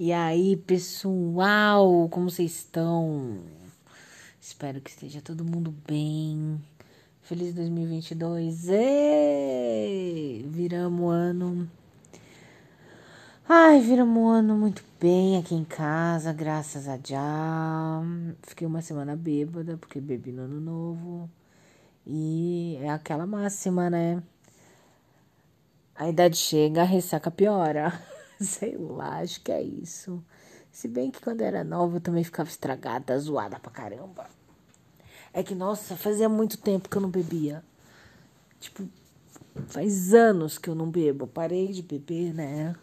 E 0.00 0.12
aí, 0.12 0.56
pessoal, 0.56 2.08
como 2.08 2.30
vocês 2.30 2.52
estão? 2.52 3.40
Espero 4.40 4.80
que 4.80 4.90
esteja 4.90 5.20
todo 5.20 5.44
mundo 5.44 5.74
bem. 5.88 6.62
Feliz 7.20 7.52
2022. 7.52 8.68
Ê! 8.68 10.44
Viramos 10.46 11.00
o 11.00 11.08
ano. 11.08 11.68
Ai, 13.48 13.80
viramos 13.80 14.22
o 14.22 14.28
ano 14.28 14.56
muito 14.56 14.84
bem 15.00 15.36
aqui 15.36 15.56
em 15.56 15.64
casa, 15.64 16.32
graças 16.32 16.86
a 16.86 16.96
já. 17.04 18.00
Fiquei 18.44 18.68
uma 18.68 18.80
semana 18.80 19.16
bêbada, 19.16 19.76
porque 19.78 20.00
bebi 20.00 20.30
no 20.30 20.42
ano 20.42 20.60
novo. 20.60 21.30
E 22.06 22.78
é 22.82 22.90
aquela 22.90 23.26
máxima, 23.26 23.90
né? 23.90 24.22
A 25.96 26.08
idade 26.08 26.36
chega, 26.36 26.82
a 26.82 26.84
ressaca 26.84 27.32
piora. 27.32 28.00
Sei 28.40 28.76
lá, 28.76 29.18
acho 29.18 29.40
que 29.40 29.50
é 29.50 29.60
isso. 29.60 30.24
Se 30.70 30.86
bem 30.86 31.10
que 31.10 31.20
quando 31.20 31.40
era 31.40 31.64
nova 31.64 31.96
eu 31.96 32.00
também 32.00 32.22
ficava 32.22 32.48
estragada, 32.48 33.18
zoada 33.18 33.58
pra 33.58 33.70
caramba. 33.70 34.26
É 35.32 35.42
que, 35.42 35.54
nossa, 35.54 35.96
fazia 35.96 36.28
muito 36.28 36.58
tempo 36.58 36.88
que 36.88 36.96
eu 36.96 37.02
não 37.02 37.10
bebia. 37.10 37.64
Tipo, 38.60 38.88
faz 39.66 40.14
anos 40.14 40.56
que 40.56 40.70
eu 40.70 40.74
não 40.74 40.90
bebo. 40.90 41.26
Parei 41.26 41.68
de 41.68 41.82
beber, 41.82 42.32
né? 42.32 42.76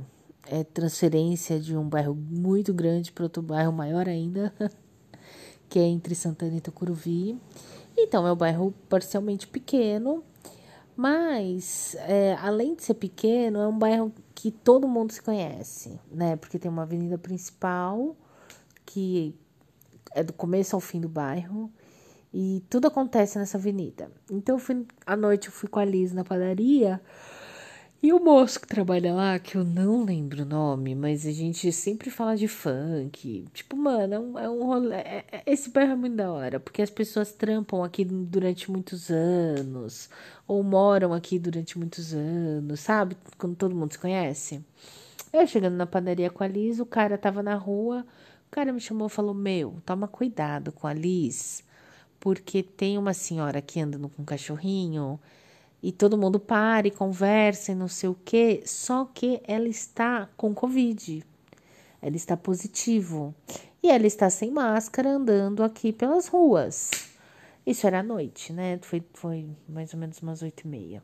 é 0.46 0.62
transferência 0.64 1.58
de 1.58 1.76
um 1.76 1.88
bairro 1.88 2.14
muito 2.14 2.74
grande 2.74 3.12
para 3.12 3.24
outro 3.24 3.42
bairro 3.42 3.72
maior 3.72 4.08
ainda, 4.08 4.52
que 5.68 5.78
é 5.78 5.84
entre 5.84 6.14
Santana 6.14 6.56
e 6.56 6.60
Tucuruvi. 6.60 7.40
Então, 7.96 8.26
é 8.26 8.32
um 8.32 8.36
bairro 8.36 8.74
parcialmente 8.88 9.46
pequeno, 9.46 10.22
mas 10.96 11.94
é, 12.00 12.36
além 12.42 12.74
de 12.74 12.82
ser 12.82 12.94
pequeno, 12.94 13.60
é 13.60 13.68
um 13.68 13.78
bairro 13.78 14.12
que 14.34 14.50
todo 14.50 14.86
mundo 14.86 15.12
se 15.12 15.22
conhece, 15.22 15.98
né? 16.10 16.36
Porque 16.36 16.58
tem 16.58 16.70
uma 16.70 16.82
avenida 16.82 17.16
principal 17.16 18.14
que 18.84 19.34
é 20.14 20.22
do 20.22 20.32
começo 20.32 20.76
ao 20.76 20.80
fim 20.80 21.00
do 21.00 21.08
bairro 21.08 21.70
e 22.32 22.62
tudo 22.68 22.88
acontece 22.88 23.38
nessa 23.38 23.58
avenida. 23.58 24.10
Então, 24.30 24.58
fui, 24.58 24.86
à 25.06 25.16
noite 25.16 25.46
eu 25.48 25.52
fui 25.52 25.68
com 25.68 25.78
a 25.78 25.84
Liz 25.84 26.12
na 26.12 26.24
padaria 26.24 27.00
e 28.04 28.12
o 28.12 28.20
moço 28.20 28.60
que 28.60 28.66
trabalha 28.66 29.14
lá, 29.14 29.38
que 29.38 29.56
eu 29.56 29.64
não 29.64 30.04
lembro 30.04 30.42
o 30.42 30.44
nome, 30.44 30.94
mas 30.94 31.24
a 31.24 31.30
gente 31.30 31.72
sempre 31.72 32.10
fala 32.10 32.36
de 32.36 32.46
funk. 32.46 33.46
Tipo, 33.54 33.76
mano, 33.76 34.14
é 34.14 34.18
um, 34.18 34.38
é 34.40 34.50
um 34.50 34.66
rolê. 34.66 34.96
É, 34.96 35.24
é, 35.32 35.42
esse 35.46 35.70
bairro 35.70 35.92
é 35.92 35.96
muito 35.96 36.16
da 36.16 36.30
hora, 36.30 36.60
porque 36.60 36.82
as 36.82 36.90
pessoas 36.90 37.32
trampam 37.32 37.82
aqui 37.82 38.04
durante 38.04 38.70
muitos 38.70 39.08
anos, 39.10 40.10
ou 40.46 40.62
moram 40.62 41.14
aqui 41.14 41.38
durante 41.38 41.78
muitos 41.78 42.12
anos, 42.12 42.80
sabe? 42.80 43.16
Quando 43.38 43.56
todo 43.56 43.74
mundo 43.74 43.92
se 43.92 43.98
conhece. 43.98 44.62
Eu 45.32 45.46
chegando 45.46 45.74
na 45.76 45.86
padaria 45.86 46.28
com 46.28 46.44
a 46.44 46.46
Liz, 46.46 46.80
o 46.80 46.86
cara 46.86 47.16
tava 47.16 47.42
na 47.42 47.54
rua 47.54 48.04
cara 48.54 48.72
me 48.72 48.80
chamou 48.80 49.08
e 49.08 49.10
falou: 49.10 49.34
Meu, 49.34 49.82
toma 49.84 50.06
cuidado 50.06 50.70
com 50.70 50.86
a 50.86 50.94
Liz, 50.94 51.64
porque 52.20 52.62
tem 52.62 52.96
uma 52.96 53.12
senhora 53.12 53.58
aqui 53.58 53.80
andando 53.80 54.08
com 54.08 54.22
um 54.22 54.24
cachorrinho 54.24 55.18
e 55.82 55.90
todo 55.90 56.16
mundo 56.16 56.38
para 56.38 56.86
e 56.86 56.90
conversa 56.92 57.72
e 57.72 57.74
não 57.74 57.88
sei 57.88 58.08
o 58.08 58.16
quê, 58.24 58.62
só 58.64 59.06
que 59.06 59.40
ela 59.42 59.66
está 59.66 60.28
com 60.36 60.54
Covid. 60.54 61.24
Ela 62.00 62.16
está 62.16 62.36
positivo. 62.36 63.34
E 63.82 63.90
ela 63.90 64.06
está 64.06 64.30
sem 64.30 64.50
máscara 64.50 65.10
andando 65.10 65.62
aqui 65.62 65.92
pelas 65.92 66.28
ruas. 66.28 66.90
Isso 67.66 67.86
era 67.86 68.00
à 68.00 68.02
noite, 68.02 68.52
né? 68.52 68.78
Foi, 68.82 69.02
foi 69.14 69.46
mais 69.68 69.92
ou 69.92 69.98
menos 69.98 70.22
umas 70.22 70.42
oito 70.42 70.62
e 70.64 70.68
meia. 70.68 71.02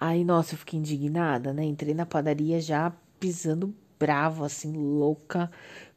Aí, 0.00 0.24
nossa, 0.24 0.54
eu 0.54 0.58
fiquei 0.58 0.78
indignada, 0.78 1.52
né? 1.52 1.64
Entrei 1.64 1.92
na 1.92 2.06
padaria 2.06 2.60
já 2.60 2.92
pisando 3.18 3.74
bravo, 3.98 4.44
assim, 4.44 4.72
louca, 4.72 5.50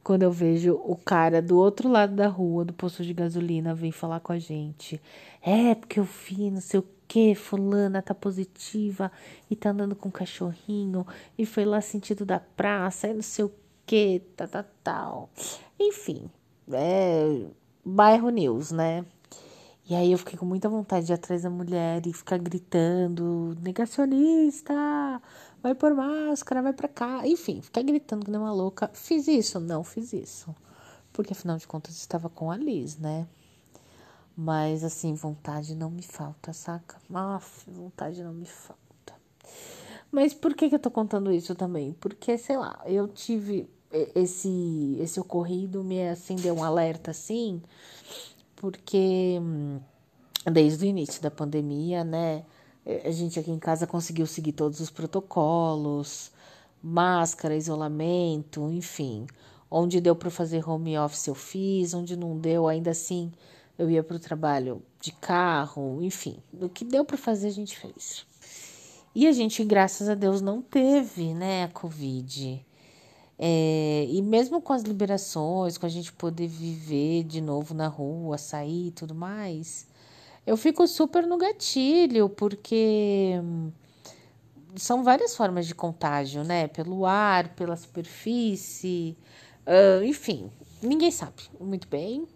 quando 0.03 0.23
eu 0.23 0.31
vejo 0.31 0.73
o 0.83 0.95
cara 0.95 1.41
do 1.41 1.57
outro 1.57 1.89
lado 1.89 2.15
da 2.15 2.27
rua, 2.27 2.65
do 2.65 2.73
posto 2.73 3.03
de 3.03 3.13
gasolina, 3.13 3.75
vem 3.75 3.91
falar 3.91 4.19
com 4.19 4.31
a 4.31 4.39
gente. 4.39 5.01
É, 5.41 5.75
porque 5.75 5.99
eu 5.99 6.03
vi, 6.03 6.49
não 6.49 6.61
sei 6.61 6.79
o 6.79 6.85
que, 7.07 7.35
fulana 7.35 8.01
tá 8.01 8.13
positiva 8.15 9.11
e 9.49 9.55
tá 9.55 9.71
andando 9.71 9.95
com 9.95 10.09
um 10.09 10.11
cachorrinho 10.11 11.05
e 11.37 11.45
foi 11.45 11.65
lá 11.65 11.81
sentido 11.81 12.25
da 12.25 12.39
praça 12.39 13.07
e 13.07 13.13
não 13.13 13.21
sei 13.21 13.45
o 13.45 13.51
que, 13.85 14.21
tal, 14.35 14.47
tal, 14.47 14.65
tal. 14.83 15.29
Enfim, 15.79 16.29
é 16.71 17.45
bairro 17.83 18.29
news, 18.29 18.71
né? 18.71 19.05
E 19.89 19.95
aí 19.95 20.11
eu 20.13 20.17
fiquei 20.17 20.39
com 20.39 20.45
muita 20.45 20.69
vontade 20.69 21.05
de 21.07 21.11
ir 21.11 21.15
atrás 21.15 21.41
da 21.41 21.49
mulher 21.49 22.05
e 22.07 22.13
ficar 22.13 22.37
gritando, 22.37 23.57
negacionista, 23.61 25.21
vai 25.61 25.75
por 25.75 25.93
máscara, 25.93 26.61
vai 26.61 26.73
para 26.73 26.87
cá, 26.87 27.27
enfim, 27.27 27.61
ficar 27.61 27.81
gritando 27.81 28.25
que 28.25 28.31
nem 28.31 28.39
uma 28.39 28.53
louca. 28.53 28.89
Fiz 28.93 29.27
isso? 29.27 29.59
Não 29.59 29.83
fiz 29.83 30.13
isso. 30.13 30.55
Porque 31.13 31.33
afinal 31.33 31.57
de 31.57 31.67
contas 31.67 31.95
estava 31.97 32.29
com 32.29 32.49
a 32.51 32.57
Liz, 32.57 32.97
né? 32.97 33.27
Mas 34.35 34.83
assim, 34.83 35.13
vontade 35.13 35.75
não 35.75 35.91
me 35.91 36.01
falta, 36.01 36.53
saca? 36.53 36.97
Aff, 37.13 37.69
vontade 37.69 38.23
não 38.23 38.33
me 38.33 38.45
falta. 38.45 38.81
Mas 40.11 40.33
por 40.33 40.53
que, 40.53 40.69
que 40.69 40.75
eu 40.75 40.79
tô 40.79 40.89
contando 40.89 41.31
isso 41.31 41.53
também? 41.53 41.93
Porque, 41.93 42.37
sei 42.37 42.57
lá, 42.57 42.81
eu 42.85 43.07
tive 43.07 43.69
esse, 44.15 44.97
esse 44.99 45.19
ocorrido, 45.19 45.83
me 45.83 46.07
acendeu 46.07 46.55
um 46.55 46.63
alerta 46.63 47.11
assim, 47.11 47.61
porque 48.55 49.37
hum, 49.41 49.79
desde 50.51 50.85
o 50.85 50.87
início 50.87 51.21
da 51.21 51.31
pandemia, 51.31 52.03
né? 52.03 52.43
É, 52.85 53.07
a 53.07 53.11
gente 53.11 53.39
aqui 53.39 53.51
em 53.51 53.59
casa 53.59 53.85
conseguiu 53.87 54.25
seguir 54.25 54.53
todos 54.53 54.79
os 54.79 54.89
protocolos, 54.89 56.31
máscara, 56.81 57.55
isolamento, 57.55 58.69
enfim. 58.71 59.27
Onde 59.69 60.01
deu 60.01 60.15
para 60.15 60.29
fazer 60.29 60.67
home 60.67 60.97
office 60.97 61.27
eu 61.27 61.35
fiz, 61.35 61.93
onde 61.93 62.17
não 62.17 62.37
deu, 62.37 62.67
ainda 62.67 62.91
assim 62.91 63.31
eu 63.77 63.89
ia 63.89 64.03
para 64.03 64.17
o 64.17 64.19
trabalho 64.19 64.81
de 64.99 65.11
carro, 65.11 65.99
enfim, 66.03 66.37
o 66.53 66.69
que 66.69 66.85
deu 66.85 67.03
para 67.03 67.17
fazer 67.17 67.47
a 67.47 67.51
gente 67.51 67.77
fez. 67.77 68.25
E 69.13 69.27
a 69.27 69.31
gente, 69.31 69.63
graças 69.65 70.07
a 70.07 70.13
Deus, 70.13 70.39
não 70.39 70.61
teve, 70.61 71.33
né, 71.33 71.63
a 71.63 71.67
Covid. 71.67 72.63
É, 73.37 74.05
e 74.07 74.21
mesmo 74.21 74.61
com 74.61 74.71
as 74.71 74.83
liberações, 74.83 75.77
com 75.77 75.85
a 75.85 75.89
gente 75.89 76.13
poder 76.13 76.47
viver 76.47 77.23
de 77.23 77.41
novo 77.41 77.73
na 77.73 77.87
rua, 77.87 78.37
sair 78.37 78.87
e 78.87 78.91
tudo 78.91 79.15
mais, 79.15 79.87
eu 80.45 80.57
fico 80.57 80.87
super 80.87 81.25
no 81.25 81.37
gatilho, 81.37 82.29
porque 82.29 83.33
são 84.75 85.03
várias 85.03 85.35
formas 85.35 85.67
de 85.67 85.75
contágio, 85.75 86.43
né? 86.43 86.67
Pelo 86.67 87.05
ar, 87.05 87.49
pela 87.49 87.75
superfície, 87.75 89.17
uh, 89.65 90.03
enfim, 90.03 90.49
ninguém 90.81 91.11
sabe 91.11 91.43
muito 91.59 91.87
bem. 91.87 92.27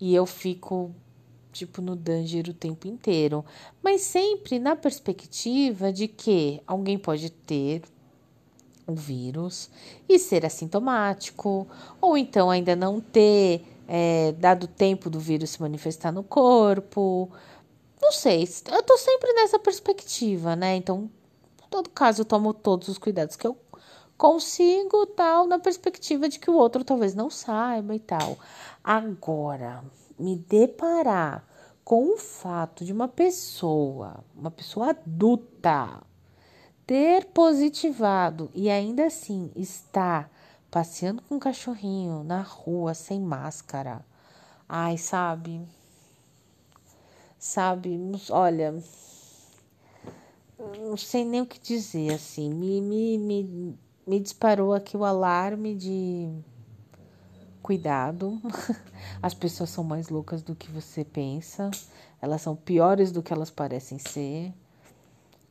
E 0.00 0.14
eu 0.14 0.26
fico, 0.26 0.94
tipo, 1.52 1.82
no 1.82 1.96
danger 1.96 2.48
o 2.48 2.54
tempo 2.54 2.86
inteiro. 2.86 3.44
Mas 3.82 4.02
sempre 4.02 4.58
na 4.58 4.76
perspectiva 4.76 5.92
de 5.92 6.06
que 6.06 6.62
alguém 6.66 6.98
pode 6.98 7.30
ter 7.30 7.82
o 8.86 8.94
vírus 8.94 9.68
e 10.08 10.18
ser 10.18 10.46
assintomático, 10.46 11.66
ou 12.00 12.16
então 12.16 12.48
ainda 12.48 12.74
não 12.74 13.00
ter 13.00 13.62
é, 13.88 14.32
dado 14.32 14.68
tempo 14.68 15.08
do 15.08 15.18
vírus 15.18 15.50
se 15.50 15.62
manifestar 15.62 16.12
no 16.12 16.22
corpo. 16.22 17.30
Não 18.00 18.12
sei, 18.12 18.46
eu 18.70 18.82
tô 18.82 18.98
sempre 18.98 19.32
nessa 19.32 19.58
perspectiva, 19.58 20.54
né? 20.54 20.76
Então, 20.76 21.10
em 21.64 21.68
todo 21.70 21.88
caso, 21.88 22.20
eu 22.20 22.26
tomo 22.26 22.52
todos 22.52 22.88
os 22.88 22.98
cuidados 22.98 23.34
que 23.34 23.46
eu 23.46 23.56
consigo, 24.16 25.06
tal, 25.06 25.46
na 25.46 25.58
perspectiva 25.58 26.28
de 26.28 26.38
que 26.38 26.50
o 26.50 26.54
outro 26.54 26.84
talvez 26.84 27.14
não 27.14 27.30
saiba 27.30 27.94
e 27.94 28.00
tal. 28.00 28.36
Agora, 28.84 29.82
me 30.18 30.36
deparar 30.36 31.44
com 31.82 32.14
o 32.14 32.18
fato 32.18 32.84
de 32.84 32.92
uma 32.92 33.08
pessoa, 33.08 34.22
uma 34.36 34.50
pessoa 34.50 34.90
adulta, 34.90 36.02
ter 36.86 37.24
positivado 37.26 38.50
e 38.54 38.68
ainda 38.68 39.06
assim 39.06 39.50
estar 39.56 40.30
passeando 40.70 41.22
com 41.22 41.36
um 41.36 41.38
cachorrinho 41.38 42.22
na 42.24 42.42
rua 42.42 42.94
sem 42.94 43.20
máscara. 43.20 44.04
Ai, 44.68 44.98
sabe? 44.98 45.66
Sabe? 47.38 47.98
Olha, 48.30 48.74
não 50.78 50.96
sei 50.96 51.24
nem 51.24 51.40
o 51.40 51.46
que 51.46 51.58
dizer, 51.58 52.12
assim. 52.12 52.52
Me, 52.52 52.80
me, 52.80 53.18
me, 53.18 53.78
me 54.06 54.20
disparou 54.20 54.74
aqui 54.74 54.96
o 54.96 55.04
alarme 55.04 55.74
de 55.74 56.30
cuidado. 57.62 58.40
As 59.22 59.34
pessoas 59.34 59.70
são 59.70 59.84
mais 59.84 60.08
loucas 60.08 60.42
do 60.42 60.54
que 60.54 60.70
você 60.70 61.04
pensa. 61.04 61.70
Elas 62.20 62.42
são 62.42 62.56
piores 62.56 63.12
do 63.12 63.22
que 63.22 63.32
elas 63.32 63.50
parecem 63.50 63.98
ser. 63.98 64.52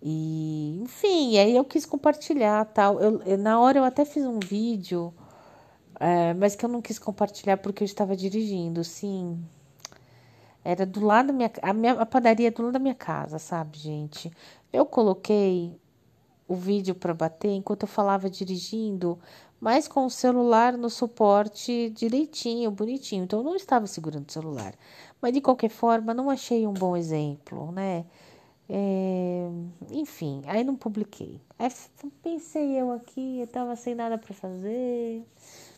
E, 0.01 0.79
enfim, 0.83 1.37
aí 1.37 1.55
eu 1.55 1.65
quis 1.65 1.85
compartilhar 1.85 2.65
tal. 2.65 2.99
Eu, 2.99 3.21
eu, 3.23 3.37
na 3.37 3.59
hora 3.59 3.79
eu 3.79 3.83
até 3.83 4.05
fiz 4.05 4.25
um 4.25 4.39
vídeo, 4.39 5.13
é, 5.99 6.33
mas 6.33 6.55
que 6.55 6.65
eu 6.65 6.69
não 6.69 6.81
quis 6.81 6.99
compartilhar 6.99 7.57
porque 7.57 7.83
eu 7.83 7.85
estava 7.85 8.15
dirigindo, 8.15 8.83
sim. 8.83 9.43
Era 10.63 10.85
do 10.85 11.03
lado 11.05 11.27
da 11.27 11.33
minha, 11.33 11.51
a 11.61 11.73
minha 11.73 11.93
a 11.93 12.05
padaria 12.05 12.49
é 12.49 12.51
do 12.51 12.61
lado 12.61 12.73
da 12.73 12.79
minha 12.79 12.95
casa, 12.95 13.39
sabe, 13.39 13.77
gente? 13.79 14.31
Eu 14.71 14.85
coloquei 14.85 15.79
o 16.47 16.55
vídeo 16.55 16.95
para 16.95 17.13
bater 17.13 17.51
enquanto 17.51 17.83
eu 17.83 17.87
falava 17.87 18.29
dirigindo, 18.29 19.19
mas 19.59 19.87
com 19.87 20.05
o 20.05 20.09
celular 20.09 20.77
no 20.77 20.89
suporte 20.89 21.89
direitinho, 21.91 22.69
bonitinho. 22.71 23.23
Então 23.23 23.39
eu 23.39 23.45
não 23.45 23.55
estava 23.55 23.87
segurando 23.87 24.29
o 24.29 24.31
celular. 24.31 24.73
Mas 25.21 25.33
de 25.33 25.41
qualquer 25.41 25.69
forma, 25.69 26.13
não 26.13 26.29
achei 26.29 26.67
um 26.67 26.73
bom 26.73 26.95
exemplo, 26.95 27.71
né? 27.71 28.05
É, 28.69 29.49
enfim, 29.91 30.41
aí 30.45 30.63
não 30.63 30.75
publiquei. 30.75 31.39
Aí 31.57 31.69
pensei 32.21 32.79
eu 32.79 32.91
aqui, 32.91 33.39
eu 33.39 33.47
tava 33.47 33.75
sem 33.75 33.95
nada 33.95 34.17
para 34.17 34.33
fazer. 34.33 35.23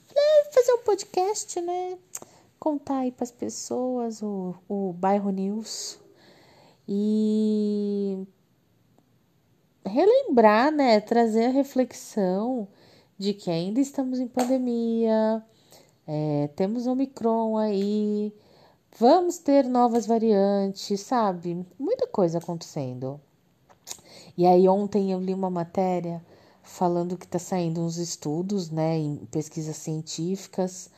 Falei, 0.08 0.52
fazer 0.52 0.74
um 0.74 0.84
podcast, 0.84 1.62
né? 1.62 1.98
Contar 2.60 3.00
aí 3.00 3.12
pras 3.12 3.32
pessoas 3.32 4.22
o, 4.22 4.56
o 4.68 4.94
bairro 4.94 5.30
News. 5.30 6.00
E 6.88 8.26
relembrar, 9.86 10.72
né? 10.72 11.00
Trazer 11.00 11.46
a 11.46 11.52
reflexão 11.52 12.68
de 13.18 13.34
que 13.34 13.52
ainda 13.52 13.80
estamos 13.82 14.20
em 14.20 14.28
pandemia, 14.28 15.44
é, 16.08 16.48
temos 16.56 16.88
Omicron 16.88 17.58
aí 17.58 18.34
Vamos 18.98 19.38
ter 19.38 19.66
novas 19.66 20.06
variantes, 20.06 21.02
sabe? 21.02 21.66
Muita 21.78 22.08
coisa 22.08 22.40
acontecendo. 22.40 23.20
E 24.38 24.46
aí 24.46 24.68
ontem 24.68 25.12
eu 25.12 25.20
li 25.20 25.34
uma 25.34 25.50
matéria 25.50 26.24
falando 26.64 27.18
que 27.18 27.26
está 27.26 27.40
saindo 27.40 27.82
uns 27.82 27.98
estudos, 27.98 28.70
né, 28.70 28.98
em 28.98 29.18
pesquisas 29.32 29.76
científicas, 29.78 30.90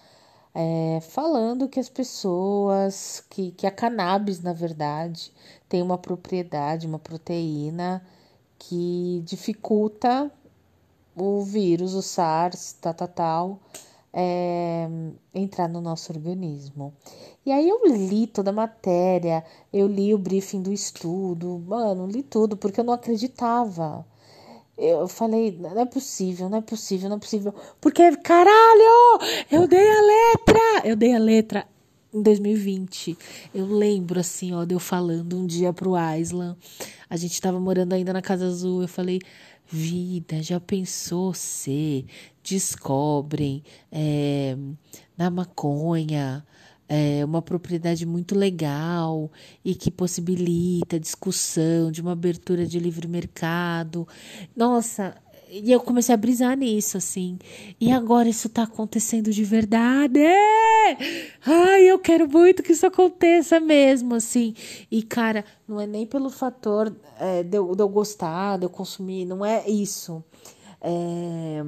é, 0.54 1.00
falando 1.02 1.68
que 1.70 1.80
as 1.80 1.90
pessoas, 1.90 3.24
que, 3.30 3.52
que 3.52 3.66
a 3.66 3.72
cannabis, 3.72 4.42
na 4.42 4.54
verdade, 4.54 5.32
tem 5.70 5.82
uma 5.82 5.98
propriedade, 5.98 6.88
uma 6.88 7.00
proteína 7.00 8.06
que 8.60 9.22
dificulta 9.26 10.32
o 11.16 11.42
vírus, 11.44 11.94
o 11.94 12.02
SARS, 12.02 12.74
tal, 12.82 12.94
tal, 12.94 13.08
tal, 13.08 13.60
é, 14.14 14.88
entrar 15.34 15.68
no 15.68 15.82
nosso 15.82 16.12
organismo. 16.12 16.94
E 17.46 17.52
aí 17.52 17.68
eu 17.68 17.82
li 17.86 18.28
toda 18.28 18.50
a 18.52 18.54
matéria, 18.54 19.44
eu 19.72 19.88
li 19.88 20.14
o 20.14 20.18
briefing 20.18 20.62
do 20.62 20.72
estudo, 20.72 21.64
mano, 21.66 22.08
li 22.08 22.24
tudo, 22.24 22.58
porque 22.58 22.80
eu 22.80 22.84
não 22.84 22.94
acreditava. 22.94 24.06
Eu 24.78 25.08
falei, 25.08 25.58
não 25.60 25.80
é 25.80 25.86
possível, 25.86 26.50
não 26.50 26.58
é 26.58 26.62
possível, 26.62 27.10
não 27.10 27.18
é 27.18 27.20
possível. 27.20 27.54
Porque, 27.80 28.16
caralho, 28.18 29.20
eu 29.52 29.68
dei 29.68 29.88
a 29.88 30.02
letra! 30.02 30.60
Eu 30.84 30.96
dei 30.96 31.14
a 31.14 31.20
letra 31.20 31.68
em 32.14 32.22
2020. 32.22 33.18
Eu 33.54 33.66
lembro, 33.66 34.20
assim, 34.20 34.54
ó, 34.54 34.66
de 34.66 34.74
eu 34.74 34.80
falando 34.80 35.38
um 35.38 35.46
dia 35.46 35.72
pro 35.72 35.96
Aislan. 35.96 36.58
A 37.10 37.16
gente 37.16 37.40
tava 37.40 37.60
morando 37.60 37.94
ainda 37.94 38.12
na 38.12 38.22
Casa 38.22 38.46
Azul. 38.46 38.82
Eu 38.82 38.88
falei, 38.88 39.20
vida, 39.68 40.42
já 40.42 40.60
pensou 40.60 41.34
se 41.34 42.06
descobrem 42.44 43.64
é, 43.92 44.58
na 45.18 45.30
maconha 45.30 46.46
é, 46.88 47.24
uma 47.24 47.42
propriedade 47.42 48.06
muito 48.06 48.36
legal 48.36 49.32
e 49.64 49.74
que 49.74 49.90
possibilita 49.90 51.00
discussão 51.00 51.90
de 51.90 52.02
uma 52.02 52.12
abertura 52.12 52.66
de 52.66 52.80
livre 52.80 53.08
mercado. 53.08 54.06
Nossa, 54.54 55.16
e 55.50 55.72
eu 55.72 55.82
comecei 55.82 56.16
a 56.16 56.18
brisar 56.18 56.58
nisso, 56.58 56.98
assim. 56.98 57.38
E 57.80 57.92
agora 57.92 58.30
isso 58.30 58.48
tá 58.48 58.64
acontecendo 58.64 59.32
de 59.32 59.44
verdade. 59.44 60.20
Ai, 61.46 61.84
eu 61.84 62.00
quero 62.00 62.26
muito 62.30 62.64
que 62.64 62.72
isso 62.72 62.86
aconteça 62.86 63.60
mesmo, 63.60 64.16
assim. 64.16 64.54
E, 64.90 65.04
cara, 65.04 65.44
não 65.68 65.80
é 65.80 65.86
nem 65.86 66.06
pelo 66.06 66.30
fator 66.30 66.96
é, 67.20 67.44
de, 67.44 67.58
eu, 67.58 67.76
de 67.76 67.84
eu 67.84 67.90
gostar, 67.90 68.58
de 68.58 68.66
eu 68.66 68.70
consumir, 68.70 69.26
não 69.26 69.46
é 69.46 69.70
isso. 69.70 70.24
É, 70.82 71.62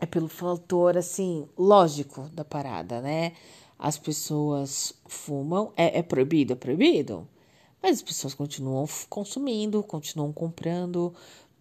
é 0.00 0.06
pelo 0.06 0.28
fator, 0.28 0.96
assim, 0.96 1.46
lógico 1.56 2.22
da 2.32 2.44
parada, 2.44 3.00
né? 3.00 3.32
As 3.78 3.98
pessoas 3.98 4.94
fumam, 5.06 5.72
é, 5.76 5.98
é 5.98 6.02
proibido, 6.02 6.52
é 6.52 6.56
proibido. 6.56 7.28
Mas 7.82 7.96
as 7.96 8.02
pessoas 8.02 8.34
continuam 8.34 8.86
consumindo, 9.08 9.82
continuam 9.82 10.32
comprando, 10.32 11.14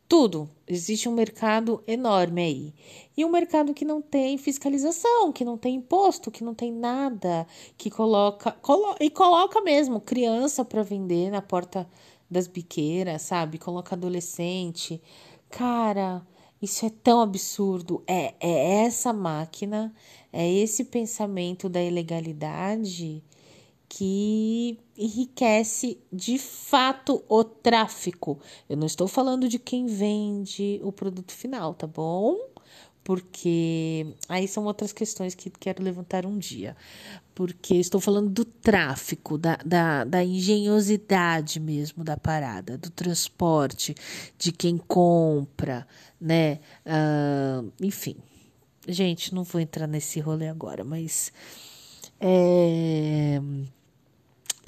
tudo. 0.10 0.50
Existe 0.67 1.08
um 1.08 1.13
mercado 1.13 1.84
enorme 1.88 2.41
aí. 2.41 2.74
E 3.15 3.24
um 3.24 3.29
mercado 3.29 3.74
que 3.74 3.86
não 3.86 4.01
tem 4.01 4.38
fiscalização, 4.38 5.31
que 5.31 5.46
não 5.46 5.58
tem 5.58 5.75
imposto, 5.75 6.31
que 6.31 6.43
não 6.43 6.55
tem 6.55 6.72
nada, 6.72 7.46
que 7.77 7.91
coloca. 7.91 8.51
Colo 8.53 8.96
e 9.00 9.10
coloca 9.10 9.62
mesmo 9.62 10.01
criança 10.01 10.65
para 10.65 10.81
vender 10.81 11.29
na 11.29 11.41
porta 11.41 11.88
das 12.29 12.48
biqueiras, 12.48 13.22
sabe? 13.22 13.60
Coloca 13.60 13.96
adolescente. 13.96 15.01
Cara, 15.50 16.25
isso 16.62 16.86
é 16.86 16.89
tão 16.89 17.22
absurdo. 17.22 18.04
É, 18.08 18.34
é 18.39 18.86
essa 18.86 19.13
máquina, 19.13 19.94
é 20.32 20.51
esse 20.51 20.86
pensamento 20.86 21.70
da 21.70 21.82
ilegalidade 21.82 23.24
que 23.88 24.78
enriquece 24.96 26.00
de 26.13 26.38
fato 26.38 27.24
o 27.28 27.44
tráfico. 27.44 28.39
Eu 28.70 28.78
não 28.78 28.86
estou 28.86 29.08
falando 29.08 29.50
de 29.50 29.58
quem 29.58 29.88
vende 29.88 30.80
o 30.84 30.92
produto 30.92 31.32
final, 31.32 31.74
tá 31.74 31.88
bom? 31.88 32.38
Porque 33.03 34.15
aí 34.27 34.48
são 34.48 34.65
outras 34.65 34.94
questões 34.94 35.34
que 35.34 35.50
quero 35.50 35.84
levantar 35.84 36.25
um 36.25 36.38
dia. 36.38 36.75
Porque 37.34 37.75
estou 37.75 38.00
falando 38.00 38.29
do 38.29 38.46
tráfico, 38.46 39.38
da, 39.38 39.58
da, 39.65 40.03
da 40.03 40.24
engenhosidade 40.24 41.60
mesmo 41.60 42.03
da 42.03 42.18
parada, 42.18 42.77
do 42.77 42.89
transporte, 42.89 43.96
de 44.38 44.51
quem 44.51 44.77
compra, 44.77 45.88
né? 46.20 46.60
Uh, 46.86 47.72
enfim. 47.82 48.15
Gente, 48.88 49.34
não 49.34 49.44
vou 49.44 49.62
entrar 49.62 49.88
nesse 49.88 50.20
rolê 50.20 50.48
agora, 50.48 50.84
mas. 50.84 51.32
É 52.20 53.39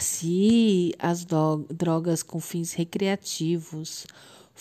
se 0.02 0.94
as 0.98 1.26
drogas 1.70 2.24
com 2.24 2.40
fins 2.40 2.74
recreativos 2.74 4.08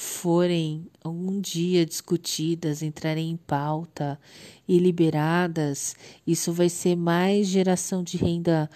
forem 0.00 0.87
algum 1.04 1.38
dia 1.38 1.85
discutidas, 1.85 2.80
entrarem 2.80 3.33
em 3.33 3.37
pauta 3.37 4.19
e 4.66 4.78
liberadas, 4.78 5.95
isso 6.26 6.54
vai 6.54 6.71
ser 6.71 6.97
mais 6.97 7.47
geração 7.47 8.02
de 8.02 8.16
renda 8.16 8.71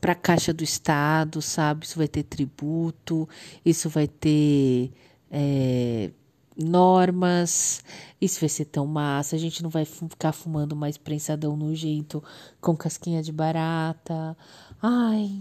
para 0.00 0.12
a 0.12 0.16
caixa 0.16 0.52
do 0.52 0.64
Estado, 0.64 1.40
sabe? 1.40 1.86
Isso 1.86 1.96
vai 1.96 2.08
ter 2.08 2.24
tributo, 2.24 3.28
isso 3.64 3.88
vai 3.88 4.08
ter 4.08 4.90
é, 5.30 6.10
normas, 6.56 7.84
isso 8.20 8.40
vai 8.40 8.48
ser 8.48 8.64
tão 8.64 8.84
massa. 8.84 9.36
A 9.36 9.38
gente 9.38 9.62
não 9.62 9.70
vai 9.70 9.84
ficar 9.84 10.32
fumando 10.32 10.74
mais 10.74 10.98
prensadão 10.98 11.56
no 11.56 11.72
jeito 11.72 12.20
com 12.60 12.76
casquinha 12.76 13.22
de 13.22 13.30
barata. 13.30 14.36
Ai, 14.82 15.40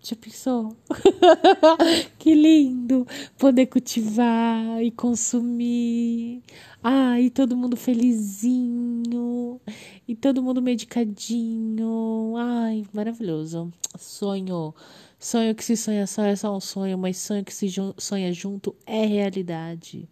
já 0.00 0.14
pensou? 0.16 0.76
que 2.18 2.34
lindo 2.34 3.06
poder 3.36 3.66
cultivar 3.66 4.82
e 4.82 4.90
consumir. 4.90 6.42
Ai, 6.82 7.24
e 7.24 7.30
todo 7.30 7.56
mundo 7.56 7.76
felizinho. 7.76 9.60
E 10.06 10.14
todo 10.14 10.42
mundo 10.42 10.62
medicadinho. 10.62 12.34
Ai, 12.36 12.84
maravilhoso. 12.92 13.72
Sonho. 13.98 14.74
Sonho 15.18 15.54
que 15.54 15.64
se 15.64 15.76
sonha 15.76 16.06
só 16.06 16.22
é 16.22 16.36
só 16.36 16.56
um 16.56 16.60
sonho, 16.60 16.96
mas 16.96 17.16
sonho 17.18 17.44
que 17.44 17.52
se 17.52 17.68
sonha 17.98 18.32
junto 18.32 18.74
é 18.86 19.04
realidade. 19.04 20.08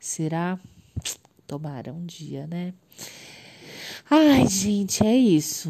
Será? 0.00 0.58
Tomara 1.46 1.92
um 1.92 2.04
dia, 2.04 2.46
né? 2.46 2.72
Ai, 4.08 4.46
gente, 4.46 5.04
é 5.04 5.14
isso. 5.14 5.68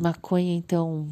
Maconha, 0.00 0.54
então, 0.54 1.08